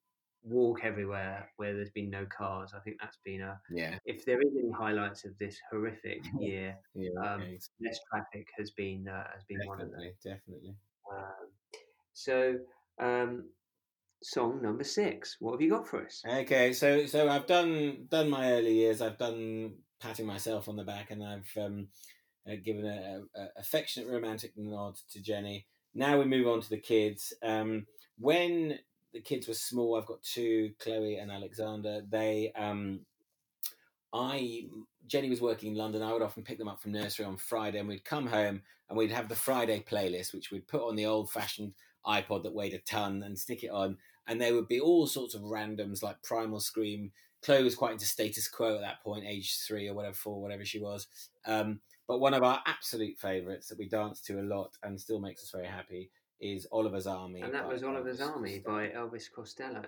walk 0.43 0.81
everywhere 0.85 1.51
where 1.57 1.75
there's 1.75 1.91
been 1.91 2.09
no 2.09 2.27
cars. 2.27 2.73
I 2.75 2.81
think 2.81 2.97
that's 3.01 3.19
been 3.25 3.41
a 3.43 3.61
yeah. 3.71 3.97
If 4.05 4.25
there 4.25 4.41
is 4.41 4.53
any 4.57 4.71
highlights 4.71 5.25
of 5.25 5.33
this 5.39 5.59
horrific 5.71 6.25
year, 6.41 6.77
yeah, 6.95 7.11
um, 7.21 7.41
okay. 7.43 7.59
less 7.85 7.99
traffic 8.13 8.47
has 8.59 8.71
been 8.71 9.07
uh, 9.09 9.25
has 9.35 9.43
been 9.49 9.59
definitely, 9.59 9.69
one 9.69 9.81
of 9.81 9.91
them. 9.91 10.13
Definitely. 10.25 10.75
Um, 11.13 11.49
so, 12.13 12.59
um, 13.01 13.45
song 14.23 14.61
number 14.63 14.85
six. 14.85 15.37
What 15.41 15.53
have 15.53 15.61
you 15.61 15.71
got 15.71 15.89
for 15.89 16.05
us? 16.05 16.23
Okay, 16.27 16.73
so 16.73 17.07
so 17.07 17.29
I've 17.29 17.47
done 17.47 18.07
done 18.09 18.31
my 18.31 18.53
early 18.53 18.75
years. 18.75 19.03
I've 19.03 19.19
done 19.19 19.75
patting 20.01 20.27
myself 20.27 20.69
on 20.69 20.77
the 20.77 20.85
back, 20.85 21.11
and 21.11 21.25
I've 21.25 21.51
um, 21.57 21.89
uh, 22.49 22.57
given 22.65 22.87
a, 22.87 23.23
a, 23.37 23.49
affectionate 23.59 24.09
romantic 24.09 24.53
nod 24.57 24.97
to 25.13 25.23
Jenny. 25.23 25.67
Now 25.95 26.19
we 26.19 26.25
move 26.25 26.47
on 26.47 26.61
to 26.61 26.71
the 26.71 26.79
kids. 26.79 27.33
Um, 27.43 27.87
when 28.19 28.79
the 29.13 29.21
kids 29.21 29.49
were 29.49 29.55
small, 29.55 29.97
I've 29.97 30.07
got 30.07 30.23
two, 30.23 30.73
Chloe 30.79 31.17
and 31.17 31.31
Alexander. 31.31 32.03
They, 32.09 32.53
um, 32.57 33.01
I, 34.13 34.67
Jenny 35.07 35.31
was 35.31 35.41
working 35.41 35.73
in 35.73 35.79
London. 35.79 36.03
I 36.03 36.13
would 36.13 36.23
often 36.23 36.45
pick 36.45 36.59
them 36.59 36.69
up 36.69 36.81
from 36.81 36.93
nursery 36.93 37.27
on 37.27 37.37
Friday, 37.37 37.79
and 37.79 37.89
we'd 37.89 38.05
come 38.05 38.27
home 38.27 38.63
and 38.89 38.99
we'd 38.99 39.13
have 39.13 39.29
the 39.29 39.37
Friday 39.37 39.85
playlist, 39.89 40.35
which 40.35 40.51
we'd 40.51 40.69
put 40.69 40.87
on 40.87 40.97
the 40.97 41.07
old-fashioned 41.07 41.75
iPod 42.07 42.43
that 42.43 42.55
weighed 42.55 42.75
a 42.75 42.79
ton 42.79 43.23
and 43.23 43.39
stick 43.39 43.63
it 43.63 43.71
on, 43.71 43.97
and 44.27 44.41
there 44.41 44.55
would 44.55 44.69
be 44.69 44.81
all 44.81 45.07
sorts 45.07 45.35
of 45.35 45.43
randoms 45.43 46.03
like 46.03 46.23
Primal 46.23 46.61
Scream. 46.61 47.13
Chloe 47.43 47.65
was 47.65 47.75
quite 47.75 47.93
into 47.93 48.05
status 48.05 48.49
quo 48.49 48.77
at 48.77 48.81
that 48.83 49.03
point, 49.03 49.25
age 49.27 49.59
three 49.67 49.89
or 49.89 49.95
whatever, 49.95 50.15
four, 50.15 50.41
whatever 50.41 50.65
she 50.65 50.79
was. 50.79 51.07
Um, 51.47 51.81
but 52.11 52.19
one 52.19 52.35
of 52.35 52.43
our 52.43 52.61
absolute 52.67 53.17
favourites 53.17 53.69
that 53.69 53.79
we 53.79 53.89
dance 53.89 54.21
to 54.23 54.41
a 54.41 54.43
lot 54.43 54.77
and 54.83 55.01
still 55.01 55.21
makes 55.21 55.45
us 55.45 55.51
very 55.53 55.69
happy 55.69 56.11
is 56.41 56.67
Oliver's 56.73 57.07
Army. 57.07 57.41
And 57.41 57.55
that 57.55 57.69
was 57.69 57.85
Oliver's 57.85 58.19
Elvis 58.19 58.35
Army 58.35 58.59
Costello. 58.59 58.77
by 58.77 58.89
Elvis 58.89 59.33
Costello. 59.33 59.83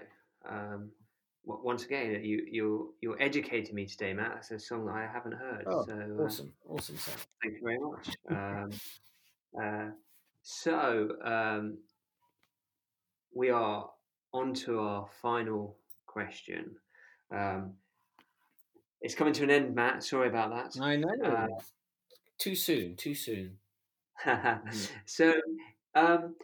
Um, 0.48 0.92
once 1.44 1.84
again, 1.84 2.20
you 2.22 2.46
you 2.48 2.94
you're 3.00 3.20
educating 3.20 3.74
me 3.74 3.86
today, 3.86 4.12
Matt. 4.12 4.34
That's 4.34 4.52
a 4.52 4.60
song 4.60 4.86
that 4.86 4.94
I 4.94 5.08
haven't 5.12 5.32
heard. 5.32 5.64
Oh, 5.66 5.84
so, 5.84 5.94
awesome, 6.20 6.52
uh, 6.70 6.74
awesome 6.74 6.96
song. 6.96 7.14
Thank 7.42 7.54
you 7.56 7.60
very 7.64 7.80
much. 7.80 8.08
Um, 8.30 8.70
uh, 9.60 9.90
so 10.42 11.08
um, 11.24 11.78
we 13.34 13.50
are 13.50 13.90
on 14.32 14.54
to 14.54 14.78
our 14.78 15.08
final 15.20 15.76
question. 16.06 16.76
Um, 17.34 17.72
it's 19.00 19.16
coming 19.16 19.34
to 19.34 19.42
an 19.42 19.50
end, 19.50 19.74
Matt. 19.74 20.04
Sorry 20.04 20.28
about 20.28 20.50
that. 20.50 20.80
I 20.80 20.94
know. 20.94 21.08
Uh, 21.24 21.48
too 22.42 22.54
soon. 22.54 22.96
Too 22.96 23.14
soon. 23.14 23.58
so, 25.06 25.34
um, 25.94 26.36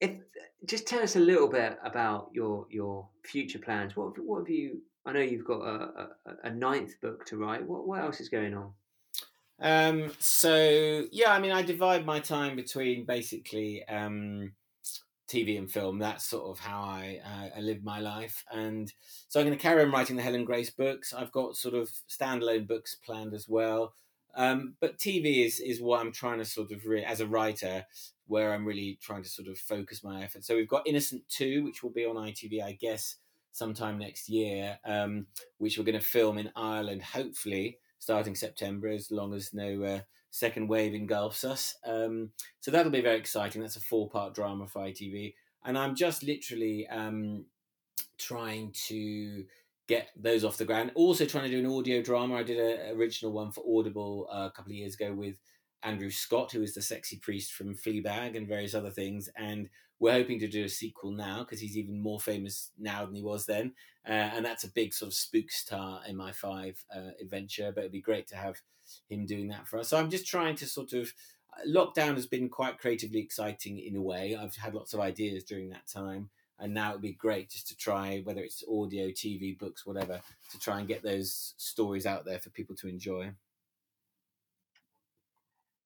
if 0.00 0.16
just 0.64 0.86
tell 0.86 1.02
us 1.02 1.16
a 1.16 1.20
little 1.20 1.48
bit 1.48 1.78
about 1.84 2.30
your 2.32 2.66
your 2.70 3.08
future 3.24 3.58
plans. 3.58 3.96
What 3.96 4.16
have- 4.16 4.24
what 4.24 4.40
have 4.40 4.48
you? 4.48 4.82
I 5.06 5.12
know 5.12 5.20
you've 5.20 5.44
got 5.44 5.62
a, 5.62 6.08
a, 6.26 6.36
a 6.44 6.50
ninth 6.50 7.00
book 7.00 7.24
to 7.26 7.36
write. 7.36 7.64
What 7.64 7.86
what 7.86 8.00
else 8.00 8.20
is 8.20 8.28
going 8.28 8.54
on? 8.54 8.72
Um, 9.60 10.12
so 10.18 11.06
yeah, 11.10 11.32
I 11.32 11.40
mean, 11.40 11.52
I 11.52 11.62
divide 11.62 12.04
my 12.06 12.20
time 12.20 12.56
between 12.56 13.04
basically 13.06 13.84
um, 13.88 14.52
TV 15.28 15.58
and 15.58 15.70
film. 15.70 15.98
That's 15.98 16.24
sort 16.24 16.50
of 16.50 16.58
how 16.58 16.80
I, 16.80 17.20
uh, 17.24 17.58
I 17.58 17.60
live 17.60 17.82
my 17.84 18.00
life, 18.00 18.44
and 18.52 18.92
so 19.28 19.40
I'm 19.40 19.46
going 19.46 19.56
to 19.56 19.62
carry 19.62 19.82
on 19.82 19.90
writing 19.90 20.16
the 20.16 20.22
Helen 20.22 20.44
Grace 20.44 20.70
books. 20.70 21.12
I've 21.12 21.32
got 21.32 21.56
sort 21.56 21.74
of 21.74 21.90
standalone 22.08 22.66
books 22.66 22.96
planned 22.96 23.34
as 23.34 23.48
well, 23.48 23.94
um, 24.34 24.74
but 24.80 24.98
TV 24.98 25.44
is 25.44 25.60
is 25.60 25.80
what 25.80 26.00
I'm 26.00 26.12
trying 26.12 26.38
to 26.38 26.44
sort 26.44 26.72
of 26.72 26.86
re- 26.86 27.04
as 27.04 27.20
a 27.20 27.26
writer, 27.26 27.86
where 28.26 28.52
I'm 28.52 28.66
really 28.66 28.98
trying 29.02 29.22
to 29.22 29.28
sort 29.28 29.48
of 29.48 29.58
focus 29.58 30.04
my 30.04 30.22
effort. 30.22 30.44
So 30.44 30.56
we've 30.56 30.68
got 30.68 30.86
Innocent 30.86 31.22
Two, 31.28 31.64
which 31.64 31.82
will 31.82 31.90
be 31.90 32.04
on 32.04 32.16
ITV, 32.16 32.62
I 32.62 32.72
guess, 32.72 33.16
sometime 33.52 33.98
next 33.98 34.28
year, 34.28 34.78
um, 34.84 35.26
which 35.58 35.78
we're 35.78 35.84
going 35.84 35.98
to 35.98 36.04
film 36.04 36.38
in 36.38 36.50
Ireland, 36.54 37.02
hopefully 37.02 37.78
starting 37.98 38.34
September, 38.34 38.88
as 38.88 39.10
long 39.10 39.34
as 39.34 39.52
no 39.52 39.82
uh, 39.82 40.00
second 40.30 40.68
wave 40.68 40.94
engulfs 40.94 41.44
us. 41.44 41.76
Um, 41.84 42.30
so 42.60 42.70
that'll 42.70 42.92
be 42.92 43.00
very 43.00 43.18
exciting. 43.18 43.62
That's 43.62 43.76
a 43.76 43.80
four 43.80 44.08
part 44.08 44.34
drama 44.34 44.66
for 44.66 44.82
ITV. 44.82 45.34
And 45.64 45.76
I'm 45.76 45.94
just 45.94 46.22
literally 46.22 46.86
um, 46.88 47.46
trying 48.18 48.72
to 48.88 49.44
get 49.88 50.10
those 50.14 50.44
off 50.44 50.58
the 50.58 50.64
ground. 50.64 50.92
Also 50.94 51.24
trying 51.24 51.44
to 51.44 51.50
do 51.50 51.58
an 51.58 51.74
audio 51.78 52.02
drama. 52.02 52.36
I 52.36 52.42
did 52.42 52.58
an 52.58 52.96
original 52.96 53.32
one 53.32 53.50
for 53.50 53.64
Audible 53.66 54.28
uh, 54.30 54.46
a 54.46 54.52
couple 54.54 54.70
of 54.70 54.76
years 54.76 54.94
ago 54.94 55.12
with 55.12 55.36
Andrew 55.82 56.10
Scott, 56.10 56.52
who 56.52 56.62
is 56.62 56.74
the 56.74 56.82
sexy 56.82 57.16
priest 57.16 57.52
from 57.52 57.74
Fleabag 57.74 58.36
and 58.36 58.46
various 58.46 58.74
other 58.74 58.90
things. 58.90 59.28
And 59.36 59.68
we're 59.98 60.12
hoping 60.12 60.38
to 60.40 60.46
do 60.46 60.64
a 60.64 60.68
sequel 60.68 61.10
now 61.10 61.40
because 61.40 61.60
he's 61.60 61.76
even 61.76 62.00
more 62.00 62.20
famous 62.20 62.70
now 62.78 63.04
than 63.06 63.14
he 63.14 63.22
was 63.22 63.46
then. 63.46 63.72
Uh, 64.06 64.12
and 64.12 64.44
that's 64.44 64.64
a 64.64 64.72
big 64.72 64.92
sort 64.92 65.08
of 65.08 65.14
spook 65.14 65.50
star 65.50 66.02
MI5 66.08 66.76
uh, 66.94 67.00
adventure. 67.20 67.72
But 67.74 67.80
it'd 67.80 67.92
be 67.92 68.00
great 68.00 68.28
to 68.28 68.36
have 68.36 68.56
him 69.08 69.24
doing 69.24 69.48
that 69.48 69.66
for 69.66 69.78
us. 69.78 69.88
So 69.88 69.98
I'm 69.98 70.10
just 70.10 70.26
trying 70.26 70.54
to 70.56 70.66
sort 70.66 70.92
of. 70.92 71.12
Lockdown 71.66 72.14
has 72.14 72.26
been 72.26 72.48
quite 72.48 72.78
creatively 72.78 73.18
exciting 73.18 73.80
in 73.80 73.96
a 73.96 74.02
way. 74.02 74.36
I've 74.36 74.54
had 74.54 74.74
lots 74.74 74.94
of 74.94 75.00
ideas 75.00 75.42
during 75.42 75.70
that 75.70 75.88
time. 75.92 76.30
And 76.60 76.74
now 76.74 76.90
it'd 76.90 77.02
be 77.02 77.12
great 77.12 77.50
just 77.50 77.68
to 77.68 77.76
try, 77.76 78.20
whether 78.24 78.42
it's 78.42 78.64
audio, 78.68 79.08
TV, 79.08 79.56
books, 79.56 79.86
whatever, 79.86 80.20
to 80.50 80.58
try 80.58 80.78
and 80.80 80.88
get 80.88 81.02
those 81.02 81.54
stories 81.56 82.04
out 82.06 82.24
there 82.24 82.38
for 82.38 82.50
people 82.50 82.74
to 82.76 82.88
enjoy. 82.88 83.30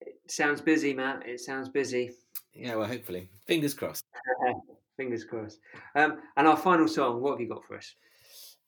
It 0.01 0.19
sounds 0.29 0.61
busy, 0.61 0.95
Matt. 0.95 1.27
It 1.27 1.41
sounds 1.41 1.69
busy. 1.69 2.13
Yeah, 2.55 2.77
well, 2.77 2.89
hopefully. 2.89 3.29
Fingers 3.47 3.75
crossed. 3.75 4.05
Fingers 4.97 5.25
crossed. 5.25 5.61
Um, 5.95 6.19
and 6.37 6.47
our 6.47 6.57
final 6.57 6.89
song. 6.89 7.21
What 7.21 7.33
have 7.33 7.41
you 7.41 7.49
got 7.49 7.65
for 7.65 7.77
us? 7.77 7.95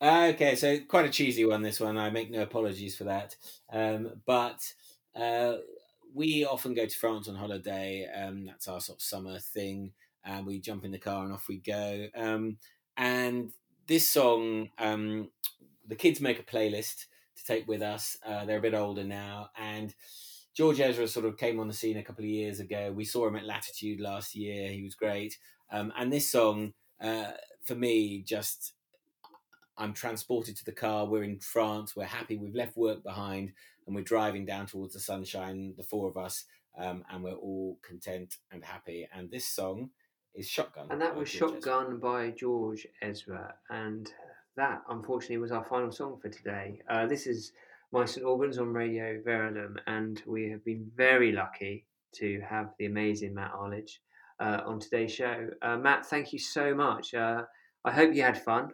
Okay, 0.03 0.57
so 0.57 0.79
quite 0.81 1.07
a 1.07 1.11
cheesy 1.11 1.45
one, 1.45 1.63
this 1.63 1.81
one. 1.81 1.97
I 1.97 2.11
make 2.11 2.31
no 2.31 2.43
apologies 2.43 2.97
for 2.97 3.05
that. 3.05 3.37
Um, 3.73 4.21
but 4.27 4.61
uh, 5.15 5.55
we 6.13 6.45
often 6.45 6.75
go 6.75 6.87
to 6.87 6.99
France 6.99 7.29
on 7.29 7.35
holiday. 7.35 8.07
Um, 8.15 8.47
that's 8.47 8.69
our 8.69 8.81
sort 8.81 8.99
of 8.99 9.03
summer 9.03 9.39
thing. 9.39 9.93
And 10.25 10.47
we 10.47 10.61
jump 10.61 10.85
in 10.85 10.93
the 10.93 10.99
car 10.99 11.25
and 11.25 11.33
off 11.33 11.49
we 11.49 11.59
go. 11.59 12.07
Um, 12.17 12.59
and 12.97 13.51
this 13.87 14.09
song, 14.09 14.71
um, 14.79 15.31
the 15.87 15.97
kids 15.97 16.21
make 16.21 16.39
a 16.39 16.45
playlist 16.45 17.07
to 17.37 17.45
take 17.45 17.69
with 17.69 17.83
us. 17.83 18.17
Uh, 18.27 18.45
they're 18.45 18.59
a 18.59 18.63
bit 18.63 18.75
older 18.75 19.05
now. 19.05 19.51
And 19.59 19.95
George 20.55 20.81
Ezra 20.81 21.09
sort 21.09 21.27
of 21.27 21.37
came 21.37 21.59
on 21.61 21.69
the 21.69 21.75
scene 21.75 21.97
a 21.97 22.03
couple 22.03 22.25
of 22.25 22.31
years 22.31 22.61
ago. 22.61 22.93
We 22.93 23.05
saw 23.05 23.27
him 23.27 23.37
at 23.37 23.45
Latitude 23.45 24.01
last 24.01 24.35
year. 24.35 24.71
He 24.71 24.83
was 24.83 24.95
great. 24.95 25.37
Um, 25.71 25.93
and 25.99 26.13
this 26.13 26.31
song, 26.31 26.73
uh, 27.01 27.33
for 27.65 27.75
me, 27.75 28.23
just 28.23 28.75
I'm 29.77 29.93
transported 29.93 30.57
to 30.57 30.65
the 30.65 30.73
car. 30.73 31.07
We're 31.07 31.25
in 31.25 31.41
France. 31.41 31.97
We're 31.97 32.05
happy. 32.05 32.37
We've 32.37 32.55
left 32.55 32.77
work 32.77 33.03
behind, 33.03 33.53
and 33.87 33.97
we're 33.97 34.03
driving 34.03 34.47
down 34.47 34.67
towards 34.67 34.95
the 34.95 35.01
sunshine. 35.01 35.75
The 35.77 35.83
four 35.83 36.09
of 36.09 36.17
us, 36.17 36.45
um, 36.79 37.05
and 37.11 37.25
we're 37.25 37.33
all 37.33 37.79
content 37.83 38.37
and 38.53 38.65
happy. 38.65 39.09
And 39.13 39.31
this 39.31 39.47
song 39.47 39.91
is 40.35 40.49
"Shotgun," 40.49 40.89
And 40.91 41.01
that 41.01 41.15
was 41.15 41.31
George 41.31 41.59
Ezra. 41.59 41.61
Shotgun 41.61 41.99
by 41.99 42.31
George 42.31 42.87
Ezra. 43.03 43.55
And 43.71 44.11
that, 44.57 44.83
unfortunately, 44.89 45.39
was 45.39 45.53
our 45.53 45.65
final 45.65 45.91
song 45.91 46.19
for 46.21 46.29
today. 46.29 46.81
Uh, 46.89 47.07
this 47.07 47.27
is 47.27 47.53
My 47.93 48.05
St. 48.05 48.25
Albans 48.25 48.59
on 48.59 48.73
Radio 48.73 49.21
Verulam, 49.21 49.77
and 49.87 50.23
we 50.27 50.51
have 50.51 50.65
been 50.65 50.91
very 50.97 51.33
lucky 51.33 51.87
to 52.17 52.41
have 52.49 52.71
the 52.79 52.87
amazing 52.87 53.35
Matt 53.35 53.53
Arlidge 53.53 53.99
uh, 54.41 54.61
on 54.67 54.81
today's 54.81 55.13
show. 55.13 55.49
Uh, 55.63 55.77
Matt, 55.77 56.07
thank 56.07 56.33
you 56.33 56.39
so 56.39 56.75
much. 56.75 57.15
Uh, 57.15 57.43
I 57.85 57.93
hope 57.93 58.15
you 58.15 58.23
had 58.23 58.43
fun. 58.43 58.73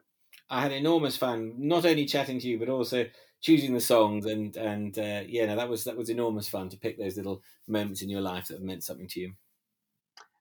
I 0.49 0.63
had 0.63 0.73
enormous 0.73 1.17
fun, 1.17 1.55
not 1.59 1.87
only 1.87 2.07
chatting 2.07 2.39
to 2.41 2.49
you, 2.49 2.59
but 2.59 2.69
also 2.69 3.07
choosing 3.41 3.73
the 3.73 3.81
songs. 3.81 4.27
And 4.27 4.57
and 4.57 4.99
uh, 4.99 5.23
yeah, 5.27 5.47
no, 5.47 5.57
that 5.57 5.69
was 5.69 5.85
that 5.85 5.97
was 5.97 6.11
enormous 6.11 6.49
fun 6.49 6.69
to 6.71 6.77
pick 6.77 6.99
those 6.99 7.17
little 7.17 7.43
moments 7.69 8.03
in 8.03 8.11
your 8.11 8.21
life 8.21 8.49
that 8.49 8.55
have 8.55 8.63
meant 8.63 8.85
something 8.85 9.09
to 9.09 9.21
you. 9.21 9.33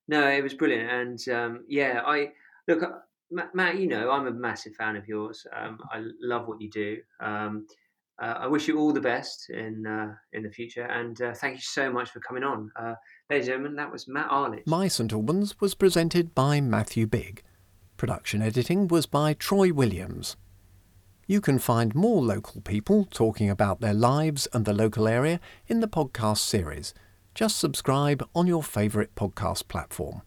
No, 0.10 0.28
it 0.28 0.42
was 0.42 0.56
brilliant, 0.56 0.90
and 0.90 1.30
um, 1.30 1.66
yeah, 1.68 2.02
I 2.04 2.32
look, 2.68 2.82
uh, 2.82 3.46
Matt. 3.54 3.78
You 3.78 3.86
know, 3.86 4.10
I'm 4.10 4.26
a 4.26 4.32
massive 4.32 4.74
fan 4.74 4.96
of 4.96 5.08
yours. 5.08 5.46
Um, 5.56 5.78
I 5.92 6.04
love 6.20 6.48
what 6.48 6.60
you 6.60 6.68
do. 6.72 6.98
Um, 7.20 7.68
uh, 8.20 8.34
I 8.40 8.48
wish 8.48 8.68
you 8.68 8.80
all 8.80 8.92
the 8.92 9.00
best 9.00 9.52
in 9.52 9.86
uh, 9.86 10.16
in 10.34 10.42
the 10.42 10.50
future, 10.50 10.86
and 10.86 11.22
uh, 11.22 11.36
thank 11.36 11.58
you 11.58 11.62
so 11.62 11.92
much 11.92 12.10
for 12.10 12.22
coming 12.22 12.44
on, 12.44 12.72
uh, 12.76 12.96
ladies 13.30 13.50
and 13.50 13.54
gentlemen. 13.54 13.76
That 13.76 13.92
was 13.92 14.08
Matt 14.08 14.32
Arlidge. 14.32 14.66
My 14.66 14.88
St 14.88 15.14
Albans 15.14 15.62
was 15.62 15.76
presented 15.76 16.34
by 16.34 16.60
Matthew 16.60 17.06
Bigg. 17.06 17.44
Production 17.96 18.42
editing 18.42 18.88
was 18.88 19.06
by 19.06 19.36
Troy 19.36 19.72
Williams. 19.72 20.38
You 21.28 21.40
can 21.40 21.60
find 21.60 21.94
more 21.94 22.24
local 22.24 22.62
people 22.62 23.06
talking 23.06 23.48
about 23.48 23.80
their 23.80 23.94
lives 23.94 24.48
and 24.54 24.66
the 24.66 24.74
local 24.74 25.08
area 25.08 25.40
in 25.68 25.82
the 25.82 25.88
podcast 25.88 26.40
series. 26.40 26.96
Just 27.40 27.58
subscribe 27.58 28.28
on 28.36 28.48
your 28.48 28.62
favourite 28.62 29.16
podcast 29.16 29.70
platform. 29.70 30.24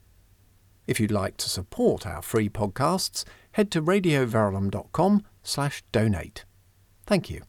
If 0.86 0.98
you'd 0.98 1.10
like 1.10 1.36
to 1.36 1.50
support 1.50 2.06
our 2.06 2.22
free 2.22 2.48
podcasts, 2.48 3.24
head 3.52 3.70
to 3.72 3.82
radioverulam.com 3.82 5.22
slash 5.42 5.84
donate. 5.92 6.46
Thank 7.06 7.28
you. 7.28 7.42